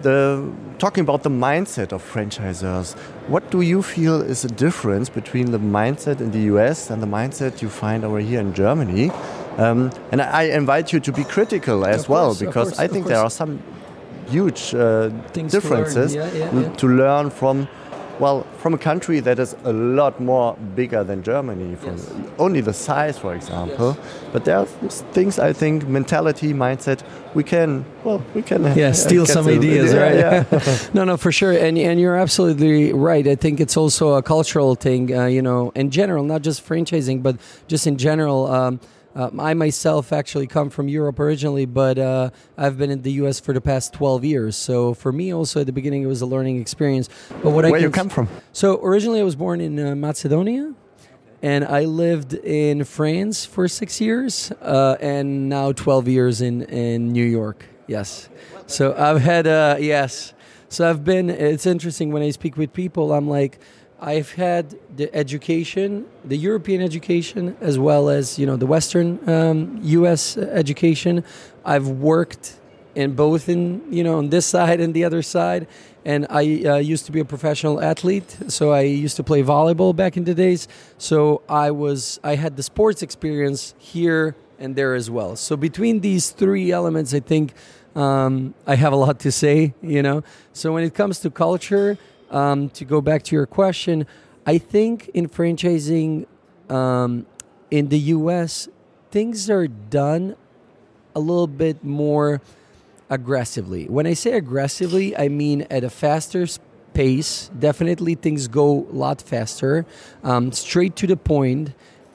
the 0.01 0.49
talking 0.79 1.01
about 1.01 1.23
the 1.23 1.29
mindset 1.47 1.91
of 1.91 2.01
franchisors, 2.13 2.95
what 3.27 3.51
do 3.51 3.59
you 3.61 3.81
feel 3.81 4.21
is 4.21 4.41
the 4.41 4.53
difference 4.67 5.09
between 5.09 5.51
the 5.51 5.59
mindset 5.59 6.21
in 6.21 6.31
the 6.31 6.43
US 6.53 6.89
and 6.89 7.01
the 7.01 7.11
mindset 7.19 7.61
you 7.61 7.69
find 7.69 8.05
over 8.05 8.19
here 8.19 8.39
in 8.39 8.53
Germany? 8.53 9.11
Um, 9.57 9.91
and 10.11 10.21
I 10.21 10.43
invite 10.43 10.93
you 10.93 10.99
to 10.99 11.11
be 11.11 11.23
critical 11.23 11.85
as 11.85 12.03
of 12.03 12.09
well, 12.09 12.35
because 12.35 12.69
course, 12.69 12.79
I 12.79 12.87
think 12.87 13.07
there 13.07 13.19
are 13.19 13.29
some 13.29 13.59
huge 14.27 14.73
uh, 14.73 15.09
differences 15.33 16.13
to 16.13 16.19
learn. 16.19 16.35
Yeah, 16.35 16.51
yeah, 16.53 16.59
yeah. 16.61 16.75
to 16.75 16.87
learn 16.87 17.29
from. 17.29 17.67
Well, 18.19 18.45
from 18.57 18.75
a 18.75 18.77
country 18.77 19.19
that 19.21 19.39
is 19.39 19.55
a 19.63 19.73
lot 19.73 20.19
more 20.19 20.55
bigger 20.75 21.03
than 21.03 21.23
Germany, 21.23 21.75
from 21.75 21.97
Yes. 21.97 22.13
only 22.37 22.61
the 22.61 22.73
size, 22.73 23.17
for 23.17 23.33
example. 23.33 23.97
But 24.31 24.45
there 24.45 24.57
are 24.57 24.67
things 25.13 25.39
I 25.39 25.53
think 25.53 25.87
mentality, 25.87 26.53
mindset. 26.53 26.99
We 27.33 27.43
can 27.43 27.83
well, 28.03 28.21
we 28.35 28.43
can 28.43 28.63
yeah 28.77 28.89
uh, 28.89 28.93
steal 28.93 29.25
some 29.25 29.47
ideas 29.47 29.93
yeah, 29.95 30.45
right 30.45 30.89
no 30.93 31.03
no 31.03 31.17
for 31.17 31.31
sure 31.31 31.51
and 31.51 31.77
and 31.79 31.99
you're 31.99 32.17
absolutely 32.17 32.93
right 32.93 33.25
i 33.27 33.35
think 33.35 33.59
it's 33.59 33.77
also 33.77 34.13
a 34.17 34.21
cultural 34.21 34.75
thing 34.75 35.11
uh, 35.15 35.25
you 35.25 35.41
know 35.41 35.71
in 35.75 35.89
general 35.89 36.23
not 36.23 36.43
just 36.43 36.61
franchising 36.67 37.23
but 37.23 37.35
just 37.67 37.87
in 37.87 37.97
general 37.97 38.45
um, 38.47 38.79
uh, 39.15 39.29
I 39.39 39.53
myself 39.53 40.13
actually 40.13 40.47
come 40.47 40.69
from 40.69 40.87
Europe 40.87 41.19
originally, 41.19 41.65
but 41.65 41.97
uh, 41.97 42.29
I've 42.57 42.77
been 42.77 42.89
in 42.89 43.01
the 43.01 43.11
U.S. 43.13 43.39
for 43.39 43.53
the 43.53 43.61
past 43.61 43.93
12 43.93 44.23
years. 44.23 44.55
So 44.55 44.93
for 44.93 45.11
me, 45.11 45.33
also 45.33 45.61
at 45.61 45.65
the 45.65 45.73
beginning, 45.73 46.03
it 46.03 46.07
was 46.07 46.21
a 46.21 46.25
learning 46.25 46.61
experience. 46.61 47.09
But 47.43 47.51
what 47.51 47.65
I 47.65 47.71
Where 47.71 47.79
can 47.79 47.89
you 47.89 47.91
come 47.91 48.09
from? 48.09 48.29
So 48.53 48.81
originally, 48.83 49.19
I 49.19 49.23
was 49.23 49.35
born 49.35 49.59
in 49.59 49.77
uh, 49.79 49.95
Macedonia, 49.95 50.73
and 51.41 51.65
I 51.65 51.85
lived 51.85 52.33
in 52.33 52.83
France 52.85 53.45
for 53.45 53.67
six 53.67 53.99
years, 53.99 54.51
uh, 54.61 54.95
and 55.01 55.49
now 55.49 55.71
12 55.71 56.07
years 56.07 56.41
in 56.41 56.61
in 56.63 57.11
New 57.11 57.25
York. 57.25 57.65
Yes. 57.87 58.29
So 58.67 58.95
I've 58.97 59.21
had 59.21 59.47
uh, 59.47 59.75
yes. 59.79 60.33
So 60.69 60.89
I've 60.89 61.03
been. 61.03 61.29
It's 61.29 61.65
interesting 61.65 62.13
when 62.13 62.23
I 62.23 62.31
speak 62.31 62.55
with 62.55 62.73
people. 62.73 63.13
I'm 63.13 63.29
like. 63.29 63.59
I've 64.03 64.31
had 64.31 64.79
the 64.95 65.13
education, 65.15 66.07
the 66.25 66.35
European 66.35 66.81
education, 66.81 67.55
as 67.61 67.77
well 67.77 68.09
as 68.09 68.39
you 68.39 68.47
know 68.47 68.55
the 68.55 68.65
Western 68.65 69.19
um, 69.29 69.79
U.S. 69.83 70.37
education. 70.37 71.23
I've 71.63 71.87
worked 71.87 72.57
in 72.95 73.13
both 73.13 73.47
in 73.47 73.81
you 73.93 74.03
know 74.03 74.17
on 74.17 74.29
this 74.29 74.45
side 74.45 74.81
and 74.81 74.93
the 74.93 75.05
other 75.05 75.21
side 75.21 75.65
and 76.03 76.27
i 76.29 76.41
uh, 76.65 76.75
used 76.75 77.05
to 77.05 77.11
be 77.13 77.21
a 77.21 77.25
professional 77.25 77.81
athlete 77.81 78.37
so 78.49 78.71
i 78.71 78.81
used 78.81 79.15
to 79.15 79.23
play 79.23 79.41
volleyball 79.41 79.95
back 79.95 80.17
in 80.17 80.25
the 80.25 80.33
days 80.33 80.67
so 80.97 81.41
i 81.47 81.71
was 81.71 82.19
i 82.21 82.35
had 82.35 82.57
the 82.57 82.63
sports 82.63 83.01
experience 83.01 83.73
here 83.77 84.35
and 84.59 84.75
there 84.75 84.93
as 84.93 85.09
well 85.09 85.37
so 85.37 85.55
between 85.55 86.01
these 86.01 86.31
three 86.31 86.69
elements 86.69 87.13
i 87.13 87.19
think 87.21 87.53
um, 87.95 88.53
i 88.67 88.75
have 88.75 88.91
a 88.91 88.95
lot 88.97 89.19
to 89.19 89.31
say 89.31 89.73
you 89.81 90.03
know 90.03 90.21
so 90.51 90.73
when 90.73 90.83
it 90.83 90.93
comes 90.93 91.19
to 91.19 91.29
culture 91.29 91.97
um, 92.31 92.69
to 92.69 92.85
go 92.85 93.01
back 93.01 93.23
to 93.23 93.35
your 93.35 93.45
question 93.45 94.05
i 94.45 94.57
think 94.57 95.09
in 95.13 95.29
franchising 95.29 96.25
um, 96.69 97.25
in 97.69 97.89
the 97.89 97.99
us 97.99 98.67
things 99.11 99.49
are 99.49 99.67
done 99.67 100.35
a 101.13 101.19
little 101.19 101.47
bit 101.47 101.83
more 101.83 102.41
aggressively. 103.09 103.87
When 103.87 104.07
I 104.07 104.13
say 104.13 104.31
aggressively, 104.31 105.15
I 105.15 105.27
mean 105.27 105.67
at 105.69 105.83
a 105.83 105.89
faster 105.89 106.47
pace. 106.93 107.51
Definitely, 107.57 108.15
things 108.15 108.47
go 108.47 108.87
a 108.91 108.95
lot 108.95 109.21
faster, 109.21 109.85
um, 110.23 110.51
straight 110.51 110.95
to 110.97 111.07
the 111.07 111.17
point, 111.17 111.73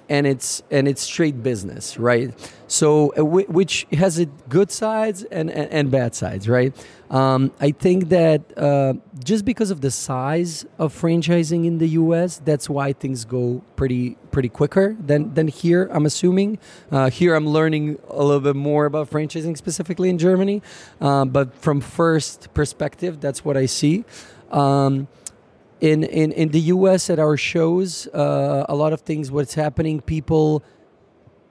and 0.08 0.26
it's 0.26 0.62
and 0.70 0.86
it's 0.86 1.02
straight 1.02 1.42
business, 1.42 1.98
right? 1.98 2.32
So, 2.68 3.12
uh, 3.16 3.24
which 3.24 3.86
has 3.92 4.18
it 4.18 4.48
good 4.48 4.70
sides 4.70 5.22
and, 5.24 5.50
and, 5.50 5.70
and 5.70 5.90
bad 5.90 6.14
sides, 6.14 6.48
right? 6.48 6.74
Um, 7.10 7.52
I 7.60 7.70
think 7.70 8.08
that 8.08 8.42
uh, 8.58 8.94
just 9.22 9.44
because 9.44 9.70
of 9.70 9.80
the 9.80 9.90
size 9.90 10.66
of 10.76 10.92
franchising 10.92 11.64
in 11.64 11.78
the 11.78 11.88
U.S., 11.90 12.40
that's 12.44 12.68
why 12.68 12.92
things 12.92 13.24
go 13.24 13.62
pretty 13.76 14.16
pretty 14.32 14.48
quicker 14.48 14.96
than 14.98 15.32
than 15.34 15.48
here. 15.48 15.88
I'm 15.92 16.06
assuming 16.06 16.58
uh, 16.90 17.10
here 17.10 17.34
I'm 17.34 17.48
learning 17.48 17.98
a 18.08 18.22
little 18.22 18.40
bit 18.40 18.56
more 18.56 18.86
about 18.86 19.10
franchising 19.10 19.56
specifically 19.56 20.08
in 20.08 20.18
Germany, 20.18 20.62
uh, 21.00 21.24
but 21.24 21.54
from 21.54 21.80
first 21.80 22.52
perspective, 22.54 23.20
that's 23.20 23.44
what 23.44 23.56
I 23.56 23.66
see. 23.66 24.04
Um, 24.50 25.08
in, 25.80 26.04
in 26.04 26.32
in 26.32 26.48
the 26.50 26.60
U.S. 26.60 27.10
at 27.10 27.18
our 27.18 27.36
shows, 27.36 28.06
uh, 28.08 28.64
a 28.68 28.74
lot 28.74 28.92
of 28.92 29.02
things. 29.02 29.30
What's 29.30 29.54
happening? 29.54 30.00
People 30.00 30.62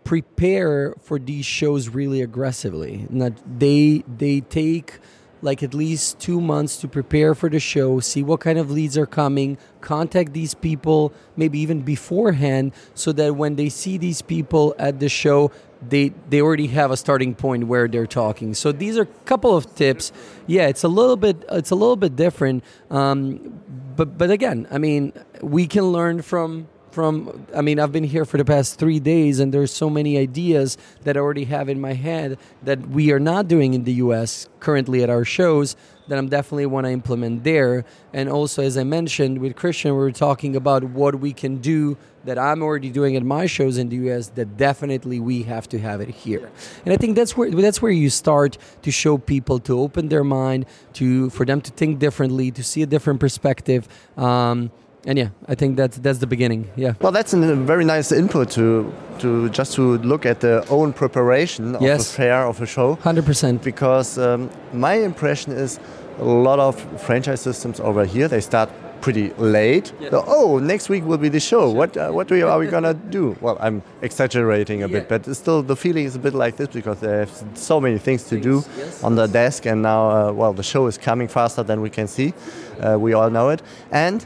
prepare 0.04 0.96
for 1.02 1.20
these 1.20 1.46
shows 1.46 1.90
really 1.90 2.22
aggressively. 2.22 3.08
Not 3.10 3.34
they 3.60 4.04
they 4.08 4.42
take 4.42 5.00
like 5.46 5.64
at 5.64 5.74
least 5.74 6.20
two 6.20 6.42
months 6.42 6.76
to 6.78 6.88
prepare 6.88 7.36
for 7.36 7.50
the 7.50 7.60
show, 7.60 8.00
see 8.00 8.24
what 8.24 8.40
kind 8.42 8.58
of 8.58 8.72
leads 8.72 8.98
are 8.98 9.06
coming, 9.06 9.58
contact 9.80 10.34
these 10.34 10.54
people 10.56 11.14
maybe 11.38 11.60
even 11.60 11.82
beforehand 11.82 12.74
so 12.96 13.12
that 13.14 13.36
when 13.36 13.56
they 13.56 13.70
see 13.70 13.98
these 13.98 14.22
people 14.22 14.76
at 14.80 15.00
the 15.00 15.08
show, 15.08 15.52
they 15.88 16.12
they 16.30 16.42
already 16.42 16.68
have 16.68 16.90
a 16.90 16.98
starting 16.98 17.36
point 17.36 17.68
where 17.68 17.88
they're 17.88 18.08
talking. 18.08 18.54
So 18.56 18.72
these 18.72 18.98
are 18.98 19.04
a 19.04 19.26
couple 19.26 19.56
of 19.56 19.74
tips. 19.76 20.12
Yeah, 20.48 20.68
it's 20.68 20.84
a 20.84 20.88
little 20.88 21.18
bit 21.18 21.46
it's 21.52 21.72
a 21.72 21.76
little 21.76 21.96
bit 21.96 22.16
different. 22.16 22.64
Um, 22.90 23.62
but 23.96 24.18
but 24.18 24.32
again, 24.32 24.68
I 24.72 24.80
mean, 24.80 25.14
we 25.42 25.68
can 25.68 25.84
learn 25.84 26.22
from 26.22 26.68
from 26.96 27.46
i 27.54 27.60
mean 27.60 27.78
i've 27.78 27.92
been 27.92 28.06
here 28.06 28.24
for 28.24 28.38
the 28.38 28.46
past 28.46 28.80
three 28.80 29.02
days 29.02 29.42
and 29.42 29.54
there's 29.54 29.74
so 29.84 29.90
many 29.90 30.18
ideas 30.18 30.78
that 31.04 31.18
i 31.18 31.20
already 31.20 31.44
have 31.44 31.68
in 31.68 31.80
my 31.80 31.92
head 31.92 32.38
that 32.64 32.80
we 32.88 33.12
are 33.12 33.20
not 33.20 33.50
doing 33.50 33.74
in 33.74 33.84
the 33.84 33.96
us 33.96 34.48
currently 34.62 35.04
at 35.04 35.10
our 35.10 35.26
shows 35.26 35.76
that 36.08 36.18
i'm 36.18 36.30
definitely 36.30 36.66
want 36.66 36.86
to 36.86 36.92
implement 36.92 37.44
there. 37.44 37.84
And 38.14 38.30
also 38.30 38.64
as 38.64 38.78
i 38.78 38.86
mentioned 38.86 39.40
with 39.40 39.58
christian 39.58 39.92
we 39.92 39.98
were 39.98 40.14
talking 40.14 40.56
about 40.56 40.86
what 40.86 41.16
we 41.20 41.34
can 41.34 41.58
do 41.58 41.98
that 42.24 42.40
i'm 42.40 42.64
already 42.64 42.90
doing 42.90 43.18
at 43.18 43.24
my 43.24 43.46
shows 43.46 43.78
in 43.78 43.90
the 43.90 43.98
us 43.98 44.30
that 44.30 44.56
definitely 44.56 45.20
we 45.20 45.44
have 45.44 45.68
to 45.74 45.78
have 45.80 46.00
it 46.00 46.10
here. 46.10 46.50
And 46.86 46.94
i 46.94 46.98
think 46.98 47.18
that's 47.18 47.36
where 47.36 47.52
that's 47.52 47.82
where 47.82 47.92
you 47.92 48.10
start 48.10 48.58
to 48.84 48.90
show 48.90 49.18
people 49.18 49.60
to 49.68 49.78
open 49.78 50.08
their 50.08 50.24
mind 50.24 50.66
to 50.94 51.30
for 51.32 51.46
them 51.46 51.60
to 51.60 51.72
think 51.72 52.00
differently 52.00 52.52
to 52.52 52.64
see 52.64 52.82
a 52.84 52.90
different 52.96 53.20
perspective 53.20 53.90
um, 54.18 54.72
and 55.06 55.18
yeah, 55.18 55.30
I 55.48 55.56
think 55.56 55.78
that's 55.78 55.98
that's 55.98 56.20
the 56.20 56.28
beginning. 56.28 56.68
Yeah. 56.76 56.94
Well, 57.02 57.12
that's 57.12 57.34
a 57.34 57.56
very 57.56 57.86
nice 57.86 58.12
input 58.12 58.50
to 58.52 58.92
to 59.20 59.50
just 59.50 59.74
to 59.76 59.98
look 60.00 60.26
at 60.26 60.40
the 60.40 60.66
own 60.70 60.94
preparation 60.94 61.76
of 61.76 61.82
Yes. 61.82 62.12
a 62.12 62.16
fair 62.16 62.46
of 62.48 62.62
a 62.62 62.66
show. 62.66 62.96
Hundred 62.96 63.26
percent. 63.26 63.64
Because 63.64 64.18
um, 64.18 64.50
my 64.74 64.94
impression 64.96 65.54
is 65.54 65.80
a 66.20 66.24
lot 66.24 66.60
of 66.60 66.76
franchise 67.02 67.42
systems 67.42 67.80
over 67.80 68.06
here 68.06 68.28
they 68.28 68.42
start 68.42 68.70
pretty 69.02 69.30
late. 69.38 69.94
Yeah. 70.00 70.10
So, 70.10 70.24
oh, 70.28 70.58
next 70.60 70.90
week 70.90 71.06
will 71.06 71.20
be 71.20 71.30
the 71.30 71.40
show. 71.40 71.70
What 71.70 71.96
uh, 71.96 72.10
what 72.12 72.28
do 72.28 72.36
you, 72.36 72.48
are 72.48 72.58
we 72.58 72.68
gonna 72.68 72.94
do? 73.12 73.36
Well, 73.42 73.58
I'm 73.62 73.82
exaggerating 74.02 74.84
a 74.84 74.88
bit, 74.88 75.08
but 75.08 75.26
still 75.36 75.62
the 75.62 75.76
feeling 75.76 76.06
is 76.06 76.16
a 76.16 76.20
bit 76.20 76.34
like 76.34 76.56
this 76.58 76.70
because 76.70 77.00
they 77.00 77.20
have 77.20 77.44
so 77.54 77.80
many 77.80 78.00
things 78.00 78.24
to 78.30 78.40
do 78.40 78.64
yes. 78.78 79.04
on 79.04 79.16
the 79.16 79.28
desk, 79.28 79.68
and 79.68 79.82
now 79.82 80.10
uh, 80.10 80.32
well 80.32 80.54
the 80.54 80.64
show 80.64 80.88
is 80.88 80.98
coming 80.98 81.28
faster 81.28 81.64
than 81.64 81.82
we 81.82 81.90
can 81.90 82.08
see. 82.08 82.34
Uh, 82.82 82.98
we 83.00 83.14
all 83.14 83.30
know 83.30 83.50
it, 83.50 83.62
and 83.92 84.26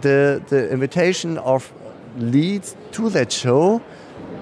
the 0.00 0.42
the 0.48 0.70
invitation 0.70 1.38
of 1.38 1.72
leads 2.18 2.76
to 2.92 3.10
that 3.10 3.32
show. 3.32 3.80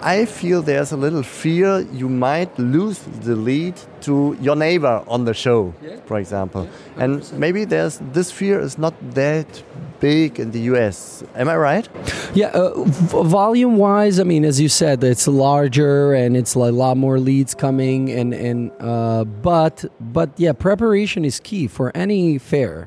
I 0.00 0.26
feel 0.26 0.62
there's 0.62 0.92
a 0.92 0.96
little 0.96 1.24
fear 1.24 1.80
you 1.92 2.08
might 2.08 2.56
lose 2.56 3.00
the 3.24 3.34
lead 3.34 3.74
to 4.02 4.36
your 4.40 4.54
neighbor 4.54 5.02
on 5.08 5.24
the 5.24 5.34
show, 5.34 5.74
Yeah. 5.82 5.96
for 6.06 6.18
example. 6.20 6.68
and 6.96 7.22
maybe 7.36 7.64
there's 7.64 7.98
this 8.12 8.30
fear 8.30 8.60
is 8.60 8.78
not 8.78 8.94
that 9.14 9.46
big 10.00 10.38
in 10.38 10.52
the 10.52 10.60
US. 10.72 11.24
Am 11.34 11.48
I 11.48 11.56
right? 11.56 11.88
Yeah, 12.32 12.50
uh, 12.54 12.84
v- 12.84 13.24
volume 13.28 13.76
wise, 13.76 14.20
I 14.20 14.24
mean, 14.24 14.44
as 14.44 14.60
you 14.60 14.68
said, 14.68 15.02
it's 15.02 15.26
larger 15.26 16.12
and 16.14 16.36
it's 16.36 16.54
a 16.54 16.58
lot 16.72 16.96
more 16.96 17.18
leads 17.18 17.54
coming, 17.54 18.08
and 18.10 18.32
and 18.34 18.70
uh, 18.78 19.24
but 19.42 19.84
but 20.00 20.28
yeah, 20.36 20.52
preparation 20.54 21.24
is 21.24 21.40
key 21.40 21.66
for 21.66 21.90
any 21.96 22.38
fair, 22.38 22.86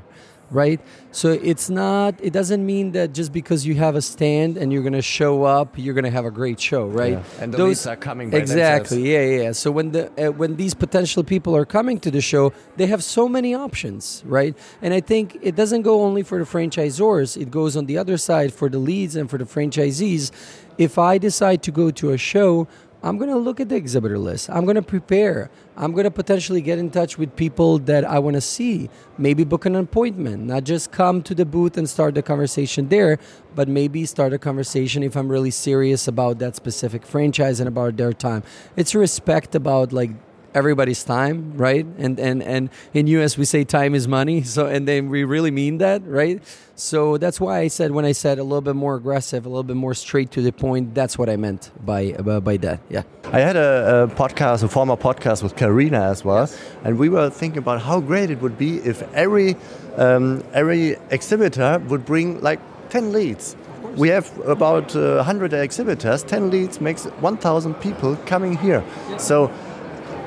right? 0.51 0.79
So 1.11 1.31
it's 1.31 1.69
not. 1.69 2.15
It 2.21 2.33
doesn't 2.33 2.65
mean 2.65 2.91
that 2.91 3.13
just 3.13 3.31
because 3.33 3.65
you 3.65 3.75
have 3.75 3.95
a 3.95 4.01
stand 4.01 4.57
and 4.57 4.71
you're 4.71 4.83
gonna 4.83 5.01
show 5.01 5.43
up, 5.43 5.77
you're 5.77 5.93
gonna 5.93 6.11
have 6.11 6.25
a 6.25 6.31
great 6.31 6.59
show, 6.59 6.85
right? 6.85 7.13
Yeah. 7.13 7.23
And 7.39 7.53
the 7.53 7.63
leads 7.63 7.87
are 7.87 7.95
coming 7.95 8.29
by 8.29 8.37
exactly. 8.37 9.11
Yeah, 9.11 9.21
yeah, 9.21 9.41
yeah. 9.43 9.51
So 9.53 9.71
when 9.71 9.91
the 9.91 10.27
uh, 10.27 10.31
when 10.31 10.57
these 10.57 10.73
potential 10.73 11.23
people 11.23 11.55
are 11.55 11.65
coming 11.65 11.99
to 12.01 12.11
the 12.11 12.21
show, 12.21 12.53
they 12.77 12.87
have 12.87 13.03
so 13.03 13.27
many 13.27 13.55
options, 13.55 14.23
right? 14.25 14.55
And 14.81 14.93
I 14.93 14.99
think 14.99 15.37
it 15.41 15.55
doesn't 15.55 15.81
go 15.81 16.01
only 16.01 16.23
for 16.23 16.37
the 16.37 16.45
franchisors; 16.45 17.41
it 17.41 17.49
goes 17.49 17.75
on 17.75 17.85
the 17.85 17.97
other 17.97 18.17
side 18.17 18.53
for 18.53 18.69
the 18.69 18.79
leads 18.79 19.15
and 19.15 19.29
for 19.29 19.37
the 19.37 19.45
franchisees. 19.45 20.31
If 20.77 20.97
I 20.97 21.17
decide 21.17 21.61
to 21.63 21.71
go 21.71 21.91
to 21.91 22.11
a 22.11 22.17
show, 22.17 22.67
I'm 23.03 23.17
going 23.17 23.29
to 23.31 23.37
look 23.37 23.59
at 23.59 23.69
the 23.69 23.75
exhibitor 23.75 24.19
list. 24.19 24.49
I'm 24.49 24.63
going 24.63 24.75
to 24.75 24.81
prepare. 24.83 25.49
I'm 25.75 25.91
going 25.91 26.03
to 26.03 26.11
potentially 26.11 26.61
get 26.61 26.77
in 26.77 26.91
touch 26.91 27.17
with 27.17 27.35
people 27.35 27.79
that 27.79 28.05
I 28.05 28.19
want 28.19 28.35
to 28.35 28.41
see. 28.41 28.89
Maybe 29.17 29.43
book 29.43 29.65
an 29.65 29.75
appointment, 29.75 30.43
not 30.43 30.65
just 30.65 30.91
come 30.91 31.23
to 31.23 31.33
the 31.33 31.45
booth 31.45 31.77
and 31.77 31.89
start 31.89 32.13
the 32.13 32.21
conversation 32.21 32.89
there, 32.89 33.17
but 33.55 33.67
maybe 33.67 34.05
start 34.05 34.33
a 34.33 34.37
conversation 34.37 35.01
if 35.01 35.17
I'm 35.17 35.29
really 35.29 35.49
serious 35.49 36.07
about 36.07 36.37
that 36.39 36.55
specific 36.55 37.03
franchise 37.03 37.59
and 37.59 37.67
about 37.67 37.97
their 37.97 38.13
time. 38.13 38.43
It's 38.75 38.93
respect 38.93 39.55
about 39.55 39.91
like 39.91 40.11
everybody's 40.53 41.03
time, 41.03 41.53
right? 41.55 41.85
And 41.97 42.19
and 42.19 42.43
and 42.43 42.69
in 42.93 43.07
US 43.07 43.37
we 43.37 43.45
say 43.45 43.63
time 43.63 43.95
is 43.95 44.07
money. 44.07 44.43
So 44.51 44.65
and 44.65 44.87
then 44.87 45.09
we 45.09 45.23
really 45.23 45.51
mean 45.51 45.77
that, 45.77 46.01
right? 46.05 46.41
So 46.75 47.17
that's 47.17 47.39
why 47.39 47.59
I 47.59 47.67
said 47.69 47.91
when 47.91 48.05
I 48.05 48.11
said 48.11 48.37
a 48.39 48.43
little 48.43 48.61
bit 48.61 48.75
more 48.75 48.95
aggressive, 48.95 49.45
a 49.45 49.49
little 49.49 49.63
bit 49.63 49.77
more 49.77 49.93
straight 49.93 50.31
to 50.31 50.41
the 50.41 50.51
point, 50.51 50.93
that's 50.93 51.17
what 51.17 51.29
I 51.29 51.37
meant 51.37 51.71
by 51.85 52.11
by, 52.13 52.39
by 52.39 52.57
that. 52.57 52.79
Yeah. 52.89 53.03
I 53.31 53.39
had 53.39 53.55
a, 53.55 54.03
a 54.03 54.07
podcast, 54.07 54.63
a 54.63 54.67
former 54.67 54.97
podcast 54.97 55.41
with 55.43 55.55
Karina 55.55 56.01
as 56.01 56.25
well, 56.25 56.49
and 56.83 56.97
we 56.97 57.07
were 57.07 57.29
thinking 57.29 57.59
about 57.59 57.81
how 57.81 58.01
great 58.01 58.29
it 58.29 58.41
would 58.41 58.57
be 58.57 58.77
if 58.79 59.01
every 59.13 59.55
um, 59.95 60.43
every 60.53 60.97
exhibitor 61.11 61.79
would 61.87 62.05
bring 62.05 62.41
like 62.41 62.59
ten 62.89 63.13
leads. 63.13 63.55
We 63.95 64.07
have 64.07 64.25
about 64.47 64.95
uh, 64.95 65.15
100 65.15 65.51
exhibitors. 65.51 66.23
10 66.23 66.49
leads 66.49 66.79
makes 66.79 67.03
1,000 67.03 67.73
people 67.75 68.15
coming 68.25 68.55
here. 68.57 68.83
So, 69.17 69.51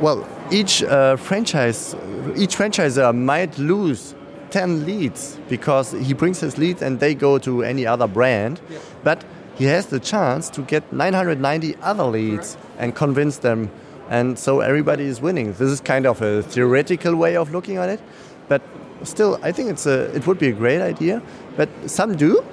well, 0.01 0.27
each 0.51 0.83
uh, 0.83 1.17
franchise, 1.17 1.95
each 2.37 2.57
franchisor 2.57 3.15
might 3.17 3.59
lose 3.59 4.15
10 4.51 4.87
leads 4.87 5.39
because 5.49 5.93
he 5.93 6.15
brings 6.15 6.41
his 6.41 6.59
leads 6.59 6.83
and 6.83 7.01
they 7.01 7.15
go 7.15 7.39
to 7.39 7.63
any 7.63 7.87
other 7.87 8.07
brand. 8.07 8.61
But 9.03 9.25
he 9.57 9.65
has 9.65 9.87
the 9.87 10.01
chance 10.01 10.51
to 10.51 10.63
get 10.63 10.93
990 10.93 11.77
other 11.83 12.05
leads 12.05 12.57
and 12.79 12.95
convince 12.95 13.39
them. 13.39 13.71
And 14.11 14.39
so 14.39 14.61
everybody 14.61 15.05
is 15.05 15.21
winning. 15.21 15.53
This 15.53 15.71
is 15.71 15.81
kind 15.81 16.07
of 16.07 16.21
a 16.23 16.43
theoretical 16.43 17.17
way 17.17 17.37
of 17.37 17.53
looking 17.53 17.79
at 17.79 17.89
it. 17.89 18.01
But 18.49 18.63
still, 19.03 19.39
I 19.43 19.53
think 19.53 19.71
it's 19.71 19.87
a, 19.87 20.15
it 20.15 20.27
would 20.27 20.39
be 20.39 20.49
a 20.49 20.53
great 20.53 20.81
idea. 20.81 21.23
But 21.57 21.69
some 21.87 22.17
do, 22.17 22.45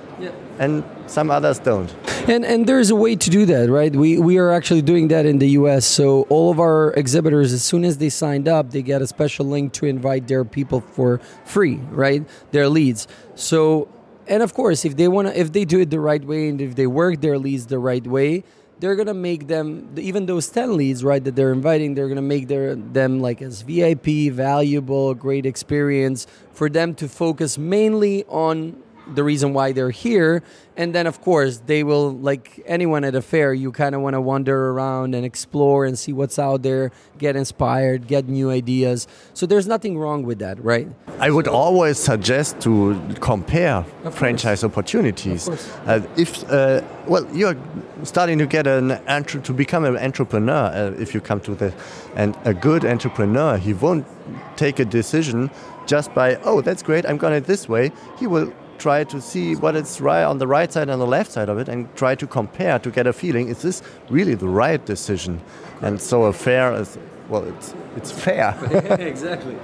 and 0.59 0.83
some 1.07 1.31
others 1.31 1.59
don't. 1.59 1.93
And 2.27 2.45
and 2.45 2.67
there's 2.67 2.89
a 2.89 2.95
way 2.95 3.15
to 3.15 3.29
do 3.29 3.45
that, 3.47 3.69
right? 3.69 3.95
We 3.95 4.19
we 4.19 4.37
are 4.37 4.51
actually 4.51 4.83
doing 4.83 5.07
that 5.07 5.25
in 5.25 5.39
the 5.39 5.49
US. 5.61 5.85
So 5.85 6.23
all 6.29 6.51
of 6.51 6.59
our 6.59 6.93
exhibitors 6.93 7.51
as 7.53 7.63
soon 7.63 7.83
as 7.83 7.97
they 7.97 8.09
signed 8.09 8.47
up, 8.47 8.71
they 8.71 8.81
get 8.81 9.01
a 9.01 9.07
special 9.07 9.45
link 9.45 9.73
to 9.73 9.85
invite 9.85 10.27
their 10.27 10.45
people 10.45 10.81
for 10.81 11.19
free, 11.45 11.77
right? 11.89 12.23
Their 12.51 12.69
leads. 12.69 13.07
So 13.35 13.87
and 14.27 14.43
of 14.43 14.53
course, 14.53 14.85
if 14.85 14.95
they 14.95 15.07
want 15.07 15.29
to 15.29 15.39
if 15.39 15.51
they 15.51 15.65
do 15.65 15.79
it 15.79 15.89
the 15.89 15.99
right 15.99 16.23
way 16.23 16.49
and 16.49 16.61
if 16.61 16.75
they 16.75 16.87
work 16.87 17.21
their 17.21 17.39
leads 17.39 17.65
the 17.67 17.79
right 17.79 18.05
way, 18.05 18.43
they're 18.81 18.95
gonna 18.95 19.13
make 19.13 19.47
them 19.47 19.93
even 19.95 20.25
those 20.25 20.49
10 20.49 20.75
leads 20.75 21.03
right 21.03 21.23
that 21.23 21.35
they're 21.35 21.53
inviting 21.53 21.93
they're 21.93 22.07
gonna 22.09 22.21
make 22.21 22.47
their 22.47 22.75
them 22.75 23.19
like 23.19 23.39
as 23.41 23.61
vip 23.61 24.05
valuable 24.33 25.13
great 25.13 25.45
experience 25.45 26.25
for 26.51 26.67
them 26.67 26.95
to 26.95 27.07
focus 27.07 27.59
mainly 27.59 28.25
on 28.25 28.75
the 29.07 29.23
reason 29.23 29.53
why 29.53 29.71
they're 29.71 29.89
here 29.89 30.43
and 30.77 30.93
then 30.95 31.07
of 31.07 31.21
course 31.21 31.61
they 31.65 31.83
will 31.83 32.11
like 32.11 32.61
anyone 32.65 33.03
at 33.03 33.15
a 33.15 33.21
fair 33.21 33.53
you 33.53 33.71
kind 33.71 33.95
of 33.95 34.01
want 34.01 34.13
to 34.13 34.21
wander 34.21 34.69
around 34.69 35.15
and 35.15 35.25
explore 35.25 35.85
and 35.85 35.97
see 35.97 36.13
what's 36.13 36.37
out 36.39 36.61
there 36.61 36.91
get 37.17 37.35
inspired 37.35 38.07
get 38.07 38.27
new 38.27 38.49
ideas 38.49 39.07
so 39.33 39.45
there's 39.45 39.67
nothing 39.67 39.97
wrong 39.97 40.23
with 40.23 40.39
that 40.39 40.63
right 40.63 40.87
I 41.21 41.29
would 41.29 41.47
always 41.47 41.99
suggest 41.99 42.59
to 42.61 42.99
compare 43.19 43.83
franchise 44.09 44.63
opportunities. 44.63 45.47
Uh, 45.85 46.01
if 46.17 46.43
uh, 46.51 46.81
well, 47.05 47.27
you're 47.31 47.55
starting 48.01 48.39
to 48.39 48.47
get 48.47 48.65
an 48.65 48.93
entre- 49.07 49.39
to 49.41 49.53
become 49.53 49.85
an 49.85 49.97
entrepreneur. 49.97 50.71
Uh, 50.73 50.99
if 50.99 51.13
you 51.13 51.21
come 51.21 51.39
to 51.41 51.53
the 51.53 51.75
and 52.15 52.35
a 52.43 52.55
good 52.55 52.83
entrepreneur, 52.85 53.57
he 53.57 53.71
won't 53.71 54.07
take 54.57 54.79
a 54.79 54.85
decision 54.85 55.51
just 55.85 56.11
by 56.15 56.37
oh 56.37 56.61
that's 56.61 56.81
great 56.81 57.05
I'm 57.05 57.17
going 57.17 57.39
to 57.39 57.47
this 57.47 57.69
way. 57.69 57.91
He 58.17 58.25
will 58.25 58.51
try 58.81 59.03
to 59.03 59.21
see 59.21 59.55
what 59.55 59.75
is 59.75 60.01
right 60.01 60.23
on 60.23 60.39
the 60.39 60.47
right 60.47 60.71
side 60.73 60.89
and 60.89 60.99
the 60.99 61.11
left 61.17 61.31
side 61.31 61.49
of 61.49 61.57
it 61.59 61.69
and 61.69 61.87
try 61.95 62.15
to 62.15 62.25
compare 62.25 62.79
to 62.79 62.89
get 62.89 63.05
a 63.05 63.13
feeling 63.13 63.47
is 63.47 63.61
this 63.61 63.83
really 64.09 64.35
the 64.35 64.49
right 64.49 64.85
decision 64.85 65.39
and 65.81 66.01
so 66.01 66.23
a 66.23 66.33
fair 66.33 66.73
is 66.73 66.97
well 67.29 67.43
it's 67.43 67.75
it's 67.95 68.11
fair 68.11 68.57
exactly. 68.99 69.55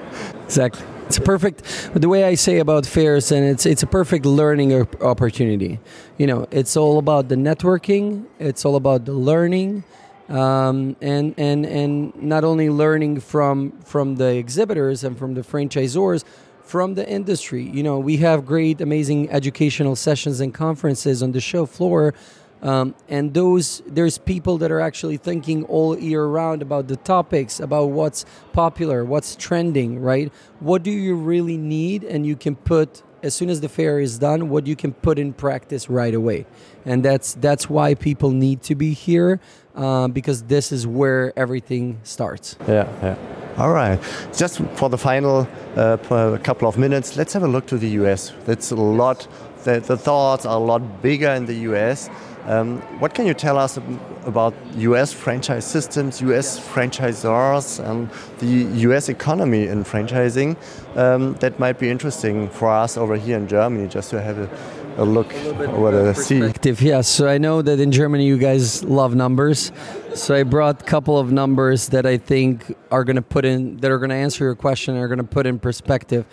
Exactly. 0.45 0.85
It's 1.07 1.17
a 1.17 1.21
perfect. 1.21 1.63
The 1.93 2.09
way 2.09 2.25
I 2.25 2.35
say 2.35 2.59
about 2.59 2.85
fairs, 2.85 3.31
and 3.31 3.45
it's 3.45 3.65
it's 3.65 3.81
a 3.81 3.87
perfect 3.87 4.25
learning 4.25 4.73
opportunity. 5.01 5.79
You 6.17 6.27
know, 6.27 6.47
it's 6.51 6.75
all 6.75 6.97
about 6.97 7.29
the 7.29 7.35
networking. 7.35 8.25
It's 8.39 8.65
all 8.65 8.75
about 8.75 9.05
the 9.05 9.13
learning, 9.13 9.85
um, 10.27 10.97
and 11.01 11.33
and 11.37 11.65
and 11.65 12.13
not 12.21 12.43
only 12.43 12.69
learning 12.69 13.21
from 13.21 13.71
from 13.85 14.15
the 14.15 14.35
exhibitors 14.35 15.05
and 15.05 15.17
from 15.17 15.33
the 15.33 15.41
franchisors, 15.41 16.25
from 16.67 16.95
the 16.95 17.05
industry. 17.07 17.63
You 17.77 17.83
know, 17.87 17.97
we 18.09 18.17
have 18.27 18.45
great, 18.45 18.81
amazing 18.81 19.29
educational 19.39 19.95
sessions 19.95 20.37
and 20.43 20.51
conferences 20.53 21.23
on 21.23 21.31
the 21.31 21.41
show 21.41 21.65
floor 21.65 22.13
Um, 22.61 22.95
and 23.07 23.33
those 23.33 23.83
there's 23.85 24.17
people 24.17 24.57
that 24.59 24.71
are 24.71 24.79
actually 24.81 25.17
thinking 25.17 25.63
all 25.65 25.97
year 25.97 26.25
round 26.25 26.61
about 26.61 26.87
the 26.87 26.95
topics, 26.95 27.59
about 27.59 27.91
what's 27.91 28.25
popular, 28.51 29.05
what's 29.05 29.35
trending, 29.35 29.99
right? 30.01 30.31
What 30.59 30.83
do 30.83 30.91
you 30.91 31.15
really 31.15 31.57
need, 31.57 32.03
and 32.03 32.25
you 32.25 32.35
can 32.35 32.55
put 32.55 33.03
as 33.23 33.33
soon 33.33 33.49
as 33.49 33.61
the 33.61 33.69
fair 33.69 33.99
is 33.99 34.19
done, 34.19 34.49
what 34.49 34.67
you 34.67 34.75
can 34.75 34.93
put 34.93 35.19
in 35.19 35.33
practice 35.33 35.89
right 35.89 36.13
away, 36.13 36.45
and 36.85 37.03
that's 37.03 37.35
that's 37.35 37.69
why 37.69 37.93
people 37.93 38.31
need 38.31 38.61
to 38.63 38.75
be 38.75 38.93
here 38.93 39.39
uh, 39.75 40.07
because 40.07 40.43
this 40.43 40.71
is 40.71 40.87
where 40.87 41.33
everything 41.37 41.99
starts. 42.03 42.55
Yeah, 42.67 42.87
yeah. 43.03 43.36
All 43.57 43.71
right. 43.71 43.99
Just 44.35 44.59
for 44.75 44.87
the 44.87 44.99
final 44.99 45.47
uh, 45.75 45.97
couple 46.43 46.67
of 46.67 46.77
minutes, 46.77 47.17
let's 47.17 47.33
have 47.33 47.41
a 47.41 47.47
look 47.47 47.65
to 47.67 47.77
the 47.79 47.89
US. 48.01 48.31
That's 48.45 48.69
a 48.69 48.75
lot. 48.75 49.27
The, 49.63 49.79
the 49.79 49.97
thoughts 49.97 50.45
are 50.45 50.57
a 50.57 50.63
lot 50.63 51.01
bigger 51.01 51.29
in 51.31 51.47
the 51.47 51.55
US. 51.71 52.07
Um, 52.45 52.81
what 52.99 53.15
can 53.15 53.25
you 53.25 53.33
tell 53.33 53.57
us 53.57 53.79
about 54.25 54.53
US 54.75 55.11
franchise 55.11 55.65
systems, 55.65 56.21
US 56.21 56.59
franchisors, 56.59 57.83
and 57.83 58.11
the 58.37 58.79
US 58.87 59.09
economy 59.09 59.65
in 59.65 59.83
franchising 59.83 60.55
um, 60.95 61.33
that 61.39 61.57
might 61.57 61.79
be 61.79 61.89
interesting 61.89 62.49
for 62.49 62.69
us 62.69 62.95
over 62.95 63.15
here 63.15 63.37
in 63.37 63.47
Germany 63.47 63.87
just 63.87 64.11
to 64.11 64.21
have 64.21 64.37
a, 64.37 64.49
a 64.97 65.05
look 65.05 65.31
what 65.77 65.91
the 65.91 66.13
see. 66.13 66.51
Yes, 66.85 67.07
so 67.07 67.27
I 67.27 67.37
know 67.37 67.61
that 67.61 67.79
in 67.79 67.91
Germany 67.91 68.25
you 68.25 68.37
guys 68.37 68.83
love 68.83 69.15
numbers. 69.15 69.71
So 70.13 70.35
I 70.35 70.43
brought 70.43 70.81
a 70.81 70.85
couple 70.85 71.17
of 71.17 71.31
numbers 71.31 71.89
that 71.89 72.05
I 72.05 72.17
think 72.17 72.75
are 72.91 73.03
going 73.03 73.15
to 73.15 73.21
put 73.21 73.45
in 73.45 73.77
that 73.77 73.91
are 73.91 73.99
going 73.99 74.09
to 74.09 74.15
answer 74.15 74.43
your 74.43 74.55
question 74.55 74.95
and 74.95 75.03
are 75.03 75.07
going 75.07 75.19
to 75.19 75.23
put 75.23 75.45
in 75.45 75.59
perspective. 75.59 76.25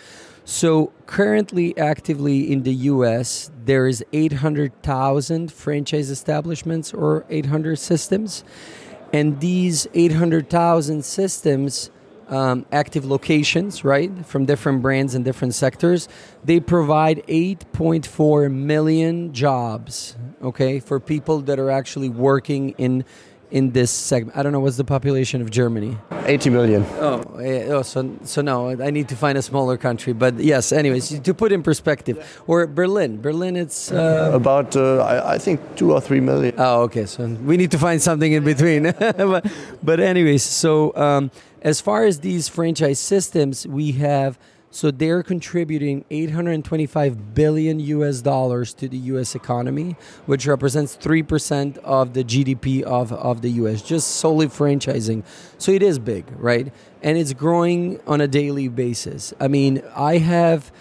So 0.45 0.91
currently, 1.07 1.75
actively 1.77 2.51
in 2.51 2.63
the 2.63 2.73
U.S., 2.73 3.49
there 3.65 3.87
is 3.87 4.03
800,000 4.13 5.51
franchise 5.51 6.09
establishments 6.11 6.93
or 6.93 7.25
800 7.29 7.77
systems, 7.77 8.43
and 9.11 9.39
these 9.39 9.87
800,000 9.95 11.03
systems, 11.03 11.89
um, 12.29 12.65
active 12.71 13.05
locations, 13.05 13.83
right, 13.83 14.11
from 14.25 14.45
different 14.45 14.81
brands 14.81 15.15
and 15.15 15.23
different 15.23 15.53
sectors, 15.53 16.07
they 16.43 16.59
provide 16.59 17.23
8.4 17.27 18.51
million 18.51 19.33
jobs, 19.33 20.15
okay, 20.41 20.79
for 20.79 20.99
people 20.99 21.41
that 21.41 21.59
are 21.59 21.69
actually 21.69 22.09
working 22.09 22.71
in 22.77 23.05
in 23.51 23.71
this 23.71 23.91
segment. 23.91 24.37
I 24.37 24.43
don't 24.43 24.51
know 24.51 24.59
what's 24.59 24.77
the 24.77 24.83
population 24.83 25.41
of 25.41 25.49
Germany. 25.49 25.97
80 26.25 26.49
million. 26.49 26.85
Oh, 26.99 27.23
oh, 27.37 27.81
so 27.83 28.17
so 28.23 28.41
no, 28.41 28.69
I 28.69 28.89
need 28.89 29.07
to 29.09 29.15
find 29.15 29.37
a 29.37 29.41
smaller 29.41 29.77
country. 29.77 30.13
But 30.13 30.39
yes, 30.39 30.71
anyways, 30.71 31.19
to 31.19 31.33
put 31.33 31.51
in 31.51 31.61
perspective, 31.63 32.41
or 32.47 32.67
Berlin. 32.67 33.21
Berlin, 33.21 33.55
it's 33.55 33.91
uh, 33.91 34.31
about 34.33 34.75
uh, 34.75 34.97
I, 34.97 35.35
I, 35.35 35.37
think 35.37 35.59
two 35.75 35.93
or 35.93 36.01
three 36.01 36.19
million. 36.19 36.55
Oh, 36.57 36.81
okay. 36.83 37.05
So 37.05 37.25
we 37.27 37.57
need 37.57 37.71
to 37.71 37.77
find 37.77 38.01
something 38.01 38.31
in 38.31 38.43
between. 38.43 38.83
but, 38.99 39.45
but 39.83 39.99
anyways, 39.99 40.43
so 40.43 40.95
um, 40.95 41.31
as 41.65 41.81
far 41.81 42.05
as 42.05 42.19
these 42.19 42.47
franchise 42.47 42.99
systems, 42.99 43.65
we 43.65 43.93
have 43.93 44.37
so 44.69 44.91
they're 44.91 45.23
contributing 45.23 46.03
825 46.11 47.33
billion 47.33 47.79
US 47.79 48.21
dollars 48.21 48.73
to 48.73 48.89
the 48.89 48.97
US 49.13 49.33
economy, 49.33 49.95
which 50.25 50.45
represents 50.45 50.97
3% 50.97 51.77
of 51.77 52.13
the 52.13 52.25
GDP 52.25 52.83
of, 52.83 53.13
of 53.13 53.41
the 53.41 53.51
US, 53.51 53.81
just 53.81 54.17
solely 54.17 54.47
franchising. 54.47 55.23
So 55.57 55.71
it 55.71 55.81
is 55.81 55.97
big, 55.97 56.25
right? 56.37 56.73
And 57.01 57.17
it's 57.17 57.31
growing 57.31 58.01
on 58.05 58.19
a 58.19 58.27
daily 58.27 58.67
basis. 58.67 59.33
I 59.39 59.47
mean, 59.47 59.81
I 59.95 60.17
have 60.17 60.73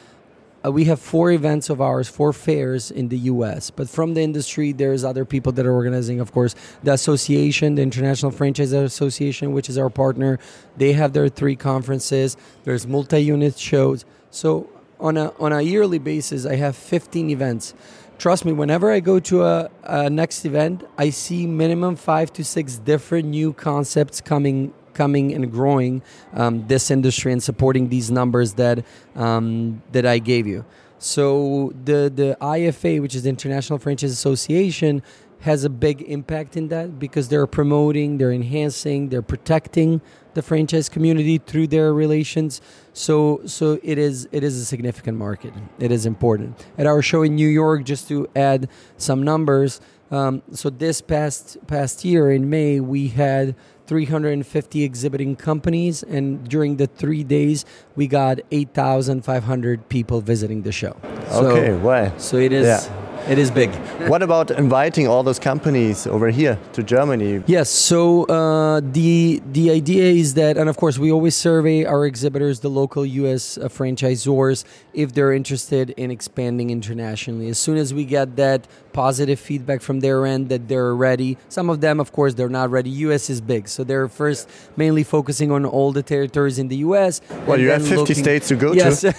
uh, 0.65 0.71
we 0.71 0.85
have 0.85 1.01
four 1.01 1.31
events 1.31 1.69
of 1.69 1.81
ours, 1.81 2.09
four 2.09 2.33
fairs 2.33 2.91
in 2.91 3.09
the 3.09 3.19
U.S. 3.19 3.71
But 3.71 3.89
from 3.89 4.15
the 4.15 4.23
industry, 4.23 4.73
there's 4.73 5.05
other 5.05 5.25
people 5.25 5.53
that 5.53 5.67
are 5.67 5.73
organizing. 5.73 6.21
Of 6.21 6.33
course, 6.33 6.55
the 6.83 6.93
association, 6.93 7.75
the 7.75 7.83
International 7.83 8.31
Franchise 8.31 8.73
Association, 8.73 9.53
which 9.53 9.69
is 9.69 9.77
our 9.77 9.91
partner, 9.91 10.39
they 10.77 10.93
have 10.93 11.13
their 11.13 11.29
three 11.29 11.57
conferences. 11.57 12.37
There's 12.65 12.87
multi-unit 12.87 13.59
shows. 13.59 14.05
So 14.31 14.71
on 15.01 15.17
a 15.17 15.33
on 15.39 15.53
a 15.53 15.61
yearly 15.61 15.99
basis, 15.99 16.47
I 16.47 16.57
have 16.57 16.77
15 16.77 17.31
events. 17.31 17.75
Trust 18.17 18.45
me, 18.45 18.53
whenever 18.53 18.93
I 18.93 19.01
go 19.01 19.19
to 19.21 19.43
a, 19.43 19.71
a 19.83 20.09
next 20.09 20.45
event, 20.45 20.85
I 20.97 21.11
see 21.11 21.47
minimum 21.47 21.97
five 21.97 22.33
to 22.35 22.45
six 22.45 22.77
different 22.77 23.29
new 23.29 23.53
concepts 23.53 24.21
coming 24.21 24.73
coming 24.95 25.35
and 25.35 25.51
growing 25.51 26.03
um, 26.33 26.67
this 26.69 26.91
industry 26.91 27.33
and 27.33 27.43
supporting 27.43 27.89
these 27.89 28.11
numbers 28.11 28.55
that 28.55 28.85
um, 29.15 29.83
that 29.93 30.07
I 30.07 30.19
gave 30.19 30.47
you. 30.47 30.65
So 30.99 31.73
the 31.85 32.11
the 32.15 32.37
IFA, 32.41 33.03
which 33.03 33.15
is 33.15 33.25
the 33.25 33.29
International 33.29 33.79
Franchise 33.79 34.13
Association, 34.13 35.03
has 35.41 35.63
a 35.65 35.69
big 35.69 36.01
impact 36.03 36.57
in 36.57 36.69
that 36.69 36.99
because 36.99 37.29
they're 37.29 37.47
promoting, 37.47 38.17
they're 38.17 38.33
enhancing, 38.33 39.11
they're 39.11 39.21
protecting 39.21 40.01
the 40.33 40.43
franchise 40.43 40.89
community 40.89 41.37
through 41.37 41.67
their 41.67 41.93
relations. 41.93 42.63
So 42.93 43.43
so 43.45 43.79
it 43.83 43.99
is 43.99 44.29
it 44.33 44.43
is 44.43 44.59
a 44.59 44.65
significant 44.65 45.19
market. 45.19 45.53
It 45.79 45.93
is 45.93 46.07
important. 46.07 46.65
At 46.79 46.87
our 46.87 47.03
show 47.03 47.23
in 47.23 47.35
New 47.35 47.49
York, 47.49 47.85
just 47.85 48.09
to 48.09 48.29
add 48.35 48.69
some 48.97 49.23
numbers. 49.23 49.81
Um, 50.11 50.43
so 50.53 50.71
this 50.71 51.01
past 51.01 51.59
past 51.67 52.05
year 52.05 52.31
in 52.31 52.49
May, 52.49 52.81
we 52.81 53.09
had 53.09 53.55
350 53.87 54.83
exhibiting 54.83 55.37
companies, 55.37 56.03
and 56.03 56.49
during 56.49 56.77
the 56.77 56.87
three 56.87 57.25
days, 57.25 57.65
we 57.97 58.07
got 58.07 58.41
8,500 58.51 59.89
people 59.89 60.21
visiting 60.21 60.63
the 60.63 60.73
show. 60.73 60.97
Okay, 61.33 61.67
so, 61.69 61.79
wow. 61.79 62.17
So 62.19 62.37
it 62.39 62.53
is. 62.53 62.67
Yeah 62.67 63.05
it 63.29 63.39
is 63.39 63.51
big. 63.51 63.71
what 64.09 64.23
about 64.23 64.51
inviting 64.51 65.09
all 65.09 65.23
those 65.23 65.39
companies 65.39 66.07
over 66.07 66.29
here 66.29 66.59
to 66.75 66.83
Germany? 66.83 67.43
Yes. 67.47 67.71
So 67.71 68.25
uh, 68.25 68.81
the 68.81 69.43
the 69.51 69.71
idea 69.71 70.05
is 70.05 70.35
that, 70.35 70.59
and 70.59 70.69
of 70.69 70.77
course, 70.77 70.99
we 70.99 71.11
always 71.11 71.35
survey 71.35 71.87
our 71.87 72.05
exhibitors, 72.05 72.61
the 72.61 72.69
local 72.69 73.07
U.S. 73.07 73.57
Uh, 73.57 73.69
franchisors, 73.69 74.65
if 74.93 75.15
they're 75.15 75.33
interested 75.33 75.91
in 75.91 76.11
expanding 76.11 76.69
internationally. 76.69 77.49
As 77.49 77.59
soon 77.59 77.79
as 77.79 77.95
we 77.95 78.05
get 78.05 78.37
that 78.37 78.69
positive 78.95 79.39
feedback 79.39 79.83
from 79.83 80.01
their 80.01 80.25
end 80.25 80.49
that 80.49 80.69
they're 80.69 80.95
ready, 80.95 81.37
some 81.51 81.69
of 81.69 81.83
them, 81.83 82.01
of 82.01 82.13
course, 82.13 82.33
they're 82.33 82.49
not 82.49 82.71
ready. 82.71 82.89
U.S. 83.07 83.29
is 83.29 83.43
big, 83.43 83.69
so 83.69 83.85
they're 83.85 84.09
first 84.09 84.49
mainly 84.77 85.05
focusing 85.05 85.51
on 85.51 85.67
all 85.67 85.93
the 85.93 86.03
territories 86.03 86.59
in 86.59 86.69
the 86.69 86.77
U.S. 86.77 87.21
Well, 87.47 87.61
you 87.61 87.71
have 87.71 87.83
50 87.83 87.97
looking, 87.97 88.15
states 88.15 88.49
to 88.49 88.57
go 88.57 88.73
yes, 88.73 89.03
to. 89.03 89.13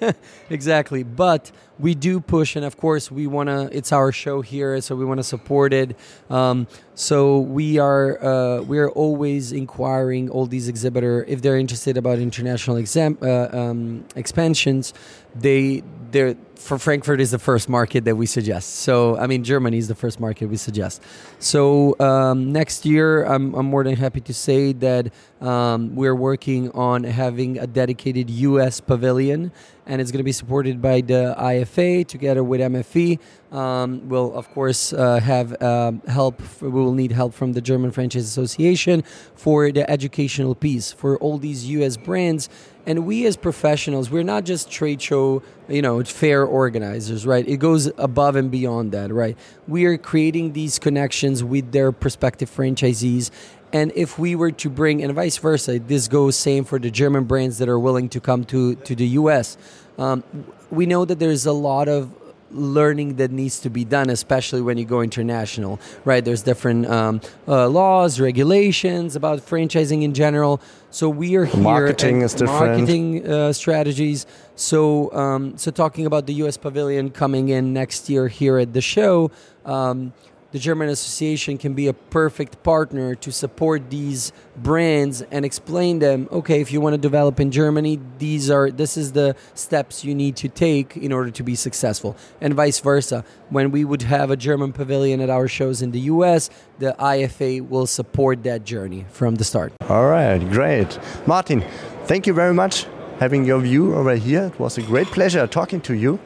Yes, 0.00 0.14
exactly. 0.50 1.04
But 1.04 1.52
we 1.78 1.94
do 1.94 2.18
push, 2.18 2.56
and 2.56 2.64
of 2.64 2.76
course, 2.76 3.10
we 3.10 3.28
want 3.28 3.48
to. 3.48 3.68
It's 3.70 3.92
our 3.92 4.10
show 4.10 4.40
here, 4.40 4.80
so 4.80 4.96
we 4.96 5.04
want 5.04 5.18
to 5.18 5.24
support 5.24 5.72
it. 5.72 5.96
Um, 6.28 6.66
so 6.98 7.38
we 7.38 7.78
are 7.78 8.20
uh, 8.24 8.60
we 8.62 8.80
are 8.80 8.90
always 8.90 9.52
inquiring 9.52 10.28
all 10.30 10.46
these 10.46 10.66
exhibitor 10.66 11.24
if 11.28 11.40
they're 11.42 11.56
interested 11.56 11.96
about 11.96 12.18
international 12.18 12.76
exam, 12.76 13.16
uh, 13.22 13.46
um, 13.52 14.04
expansions. 14.16 14.92
They 15.32 15.84
they're 16.10 16.34
for 16.56 16.76
Frankfurt 16.76 17.20
is 17.20 17.30
the 17.30 17.38
first 17.38 17.68
market 17.68 18.04
that 18.04 18.16
we 18.16 18.26
suggest. 18.26 18.80
So 18.80 19.16
I 19.16 19.28
mean 19.28 19.44
Germany 19.44 19.78
is 19.78 19.86
the 19.86 19.94
first 19.94 20.18
market 20.18 20.48
we 20.48 20.56
suggest. 20.56 21.00
So 21.38 21.94
um, 22.00 22.50
next 22.50 22.84
year, 22.84 23.22
I'm, 23.22 23.54
I'm 23.54 23.66
more 23.66 23.84
than 23.84 23.94
happy 23.94 24.20
to 24.22 24.34
say 24.34 24.72
that 24.72 25.12
um, 25.40 25.94
we're 25.94 26.14
working 26.14 26.70
on 26.72 27.04
having 27.04 27.58
a 27.58 27.66
dedicated 27.66 28.28
U.S. 28.28 28.80
pavilion, 28.80 29.52
and 29.86 30.00
it's 30.00 30.10
going 30.10 30.18
to 30.18 30.24
be 30.24 30.32
supported 30.32 30.82
by 30.82 31.00
the 31.00 31.34
IFA 31.38 32.06
together 32.06 32.42
with 32.42 32.60
MFV. 32.60 33.20
Um, 33.52 34.08
we'll 34.08 34.34
of 34.34 34.50
course 34.50 34.92
uh, 34.92 35.20
have 35.20 35.60
uh, 35.62 35.92
help. 36.08 36.42
We 36.60 36.68
will 36.68 36.92
need 36.92 37.12
help 37.12 37.34
from 37.34 37.52
the 37.52 37.60
German 37.60 37.92
Franchise 37.92 38.24
Association 38.24 39.02
for 39.34 39.70
the 39.70 39.88
educational 39.88 40.54
piece 40.54 40.92
for 40.92 41.16
all 41.18 41.38
these 41.38 41.66
U.S. 41.70 41.96
brands. 41.96 42.48
And 42.84 43.06
we 43.06 43.26
as 43.26 43.36
professionals, 43.36 44.10
we're 44.10 44.22
not 44.22 44.44
just 44.44 44.70
trade 44.70 45.02
show, 45.02 45.42
you 45.68 45.82
know, 45.82 46.02
fair 46.04 46.44
organizers, 46.46 47.26
right? 47.26 47.46
It 47.46 47.58
goes 47.58 47.90
above 47.98 48.34
and 48.34 48.50
beyond 48.50 48.92
that, 48.92 49.12
right? 49.12 49.36
We 49.66 49.84
are 49.84 49.98
creating 49.98 50.54
these 50.54 50.78
connections 50.78 51.44
with 51.44 51.72
their 51.72 51.92
prospective 51.92 52.50
franchisees 52.50 53.30
and 53.72 53.92
if 53.94 54.18
we 54.18 54.34
were 54.34 54.52
to 54.52 54.70
bring, 54.70 55.02
and 55.02 55.12
vice 55.14 55.38
versa, 55.38 55.78
this 55.78 56.08
goes 56.08 56.36
same 56.36 56.64
for 56.64 56.78
the 56.78 56.90
German 56.90 57.24
brands 57.24 57.58
that 57.58 57.68
are 57.68 57.78
willing 57.78 58.08
to 58.10 58.20
come 58.20 58.44
to, 58.46 58.74
to 58.76 58.94
the 58.94 59.06
US. 59.08 59.56
Um, 59.98 60.24
we 60.70 60.86
know 60.86 61.04
that 61.04 61.18
there's 61.18 61.46
a 61.46 61.52
lot 61.52 61.88
of 61.88 62.12
learning 62.50 63.16
that 63.16 63.30
needs 63.30 63.60
to 63.60 63.70
be 63.70 63.84
done, 63.84 64.10
especially 64.10 64.62
when 64.62 64.78
you 64.78 64.84
go 64.84 65.02
international, 65.02 65.80
right? 66.04 66.24
There's 66.24 66.42
different 66.42 66.86
um, 66.86 67.20
uh, 67.46 67.68
laws, 67.68 68.20
regulations 68.20 69.16
about 69.16 69.40
franchising 69.40 70.02
in 70.02 70.14
general. 70.14 70.60
So 70.90 71.08
we 71.08 71.36
are 71.36 71.44
here. 71.44 71.62
Marketing 71.62 72.22
is 72.22 72.32
different. 72.32 72.78
Marketing 72.78 73.28
uh, 73.28 73.52
strategies. 73.52 74.26
So, 74.56 75.12
um, 75.12 75.58
so 75.58 75.70
talking 75.70 76.06
about 76.06 76.26
the 76.26 76.34
U.S. 76.34 76.56
Pavilion 76.56 77.10
coming 77.10 77.50
in 77.50 77.72
next 77.72 78.08
year 78.08 78.28
here 78.28 78.58
at 78.58 78.72
the 78.72 78.80
show. 78.80 79.30
Um, 79.64 80.14
the 80.50 80.58
German 80.58 80.88
Association 80.88 81.58
can 81.58 81.74
be 81.74 81.88
a 81.88 81.92
perfect 81.92 82.62
partner 82.62 83.14
to 83.16 83.30
support 83.30 83.90
these 83.90 84.32
brands 84.56 85.22
and 85.30 85.44
explain 85.44 85.98
them 85.98 86.28
okay 86.32 86.60
if 86.60 86.72
you 86.72 86.80
want 86.80 86.94
to 86.94 86.98
develop 86.98 87.38
in 87.38 87.50
Germany 87.50 88.00
these 88.18 88.50
are 88.50 88.70
this 88.70 88.96
is 88.96 89.12
the 89.12 89.36
steps 89.54 90.04
you 90.04 90.14
need 90.14 90.36
to 90.36 90.48
take 90.48 90.96
in 90.96 91.12
order 91.12 91.30
to 91.30 91.42
be 91.42 91.54
successful. 91.54 92.16
And 92.40 92.54
vice 92.54 92.80
versa 92.80 93.24
when 93.50 93.70
we 93.70 93.84
would 93.84 94.02
have 94.02 94.30
a 94.30 94.36
German 94.36 94.72
pavilion 94.72 95.20
at 95.20 95.30
our 95.30 95.48
shows 95.48 95.82
in 95.82 95.90
the 95.92 96.00
US 96.12 96.50
the 96.78 96.94
IFA 96.98 97.68
will 97.68 97.86
support 97.86 98.42
that 98.44 98.64
journey 98.64 99.04
from 99.10 99.34
the 99.34 99.44
start. 99.44 99.72
All 99.88 100.06
right 100.06 100.38
great. 100.50 100.98
Martin 101.26 101.62
thank 102.04 102.26
you 102.26 102.32
very 102.32 102.54
much 102.54 102.86
having 103.18 103.44
your 103.44 103.60
view 103.60 103.94
over 103.94 104.14
here. 104.14 104.44
It 104.44 104.58
was 104.58 104.78
a 104.78 104.82
great 104.82 105.08
pleasure 105.08 105.46
talking 105.46 105.80
to 105.82 105.94
you 105.94 106.18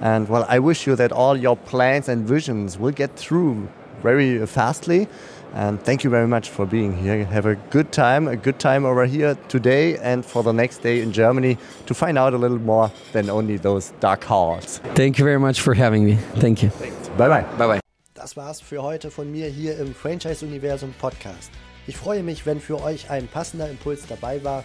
and 0.00 0.28
well, 0.28 0.46
I 0.48 0.58
wish 0.58 0.86
you 0.86 0.96
that 0.96 1.12
all 1.12 1.36
your 1.36 1.56
plans 1.56 2.08
and 2.08 2.26
visions 2.26 2.78
will 2.78 2.92
get 2.92 3.16
through 3.16 3.68
very 4.02 4.46
fastly. 4.46 5.08
And 5.54 5.82
thank 5.82 6.04
you 6.04 6.10
very 6.10 6.28
much 6.28 6.50
for 6.50 6.66
being 6.66 6.96
here. 6.96 7.24
Have 7.24 7.46
a 7.46 7.56
good 7.70 7.90
time, 7.90 8.28
a 8.28 8.36
good 8.36 8.58
time 8.58 8.84
over 8.84 9.06
here 9.06 9.34
today 9.48 9.96
and 9.96 10.24
for 10.24 10.42
the 10.42 10.52
next 10.52 10.82
day 10.82 11.00
in 11.00 11.10
Germany 11.10 11.56
to 11.86 11.94
find 11.94 12.18
out 12.18 12.34
a 12.34 12.38
little 12.38 12.58
more 12.58 12.90
than 13.12 13.30
only 13.30 13.56
those 13.56 13.92
dark 14.00 14.24
halls. 14.24 14.80
Thank 14.94 15.18
you 15.18 15.24
very 15.24 15.38
much 15.38 15.60
for 15.60 15.74
having 15.74 16.04
me. 16.04 16.16
Thank 16.36 16.62
you. 16.62 16.70
Bye 17.16 17.28
bye. 17.28 17.44
Bye 17.56 17.66
bye. 17.66 17.80
Das 18.14 18.36
war's 18.36 18.60
für 18.60 18.82
heute 18.82 19.10
von 19.10 19.30
mir 19.32 19.46
hier 19.46 19.78
im 19.78 19.94
Franchise 19.94 20.44
Universum 20.44 20.92
Podcast. 21.00 21.50
Ich 21.86 21.96
freue 21.96 22.22
mich, 22.22 22.44
wenn 22.44 22.60
für 22.60 22.82
euch 22.82 23.08
ein 23.10 23.26
passender 23.26 23.70
Impuls 23.70 24.06
dabei 24.06 24.44
war 24.44 24.64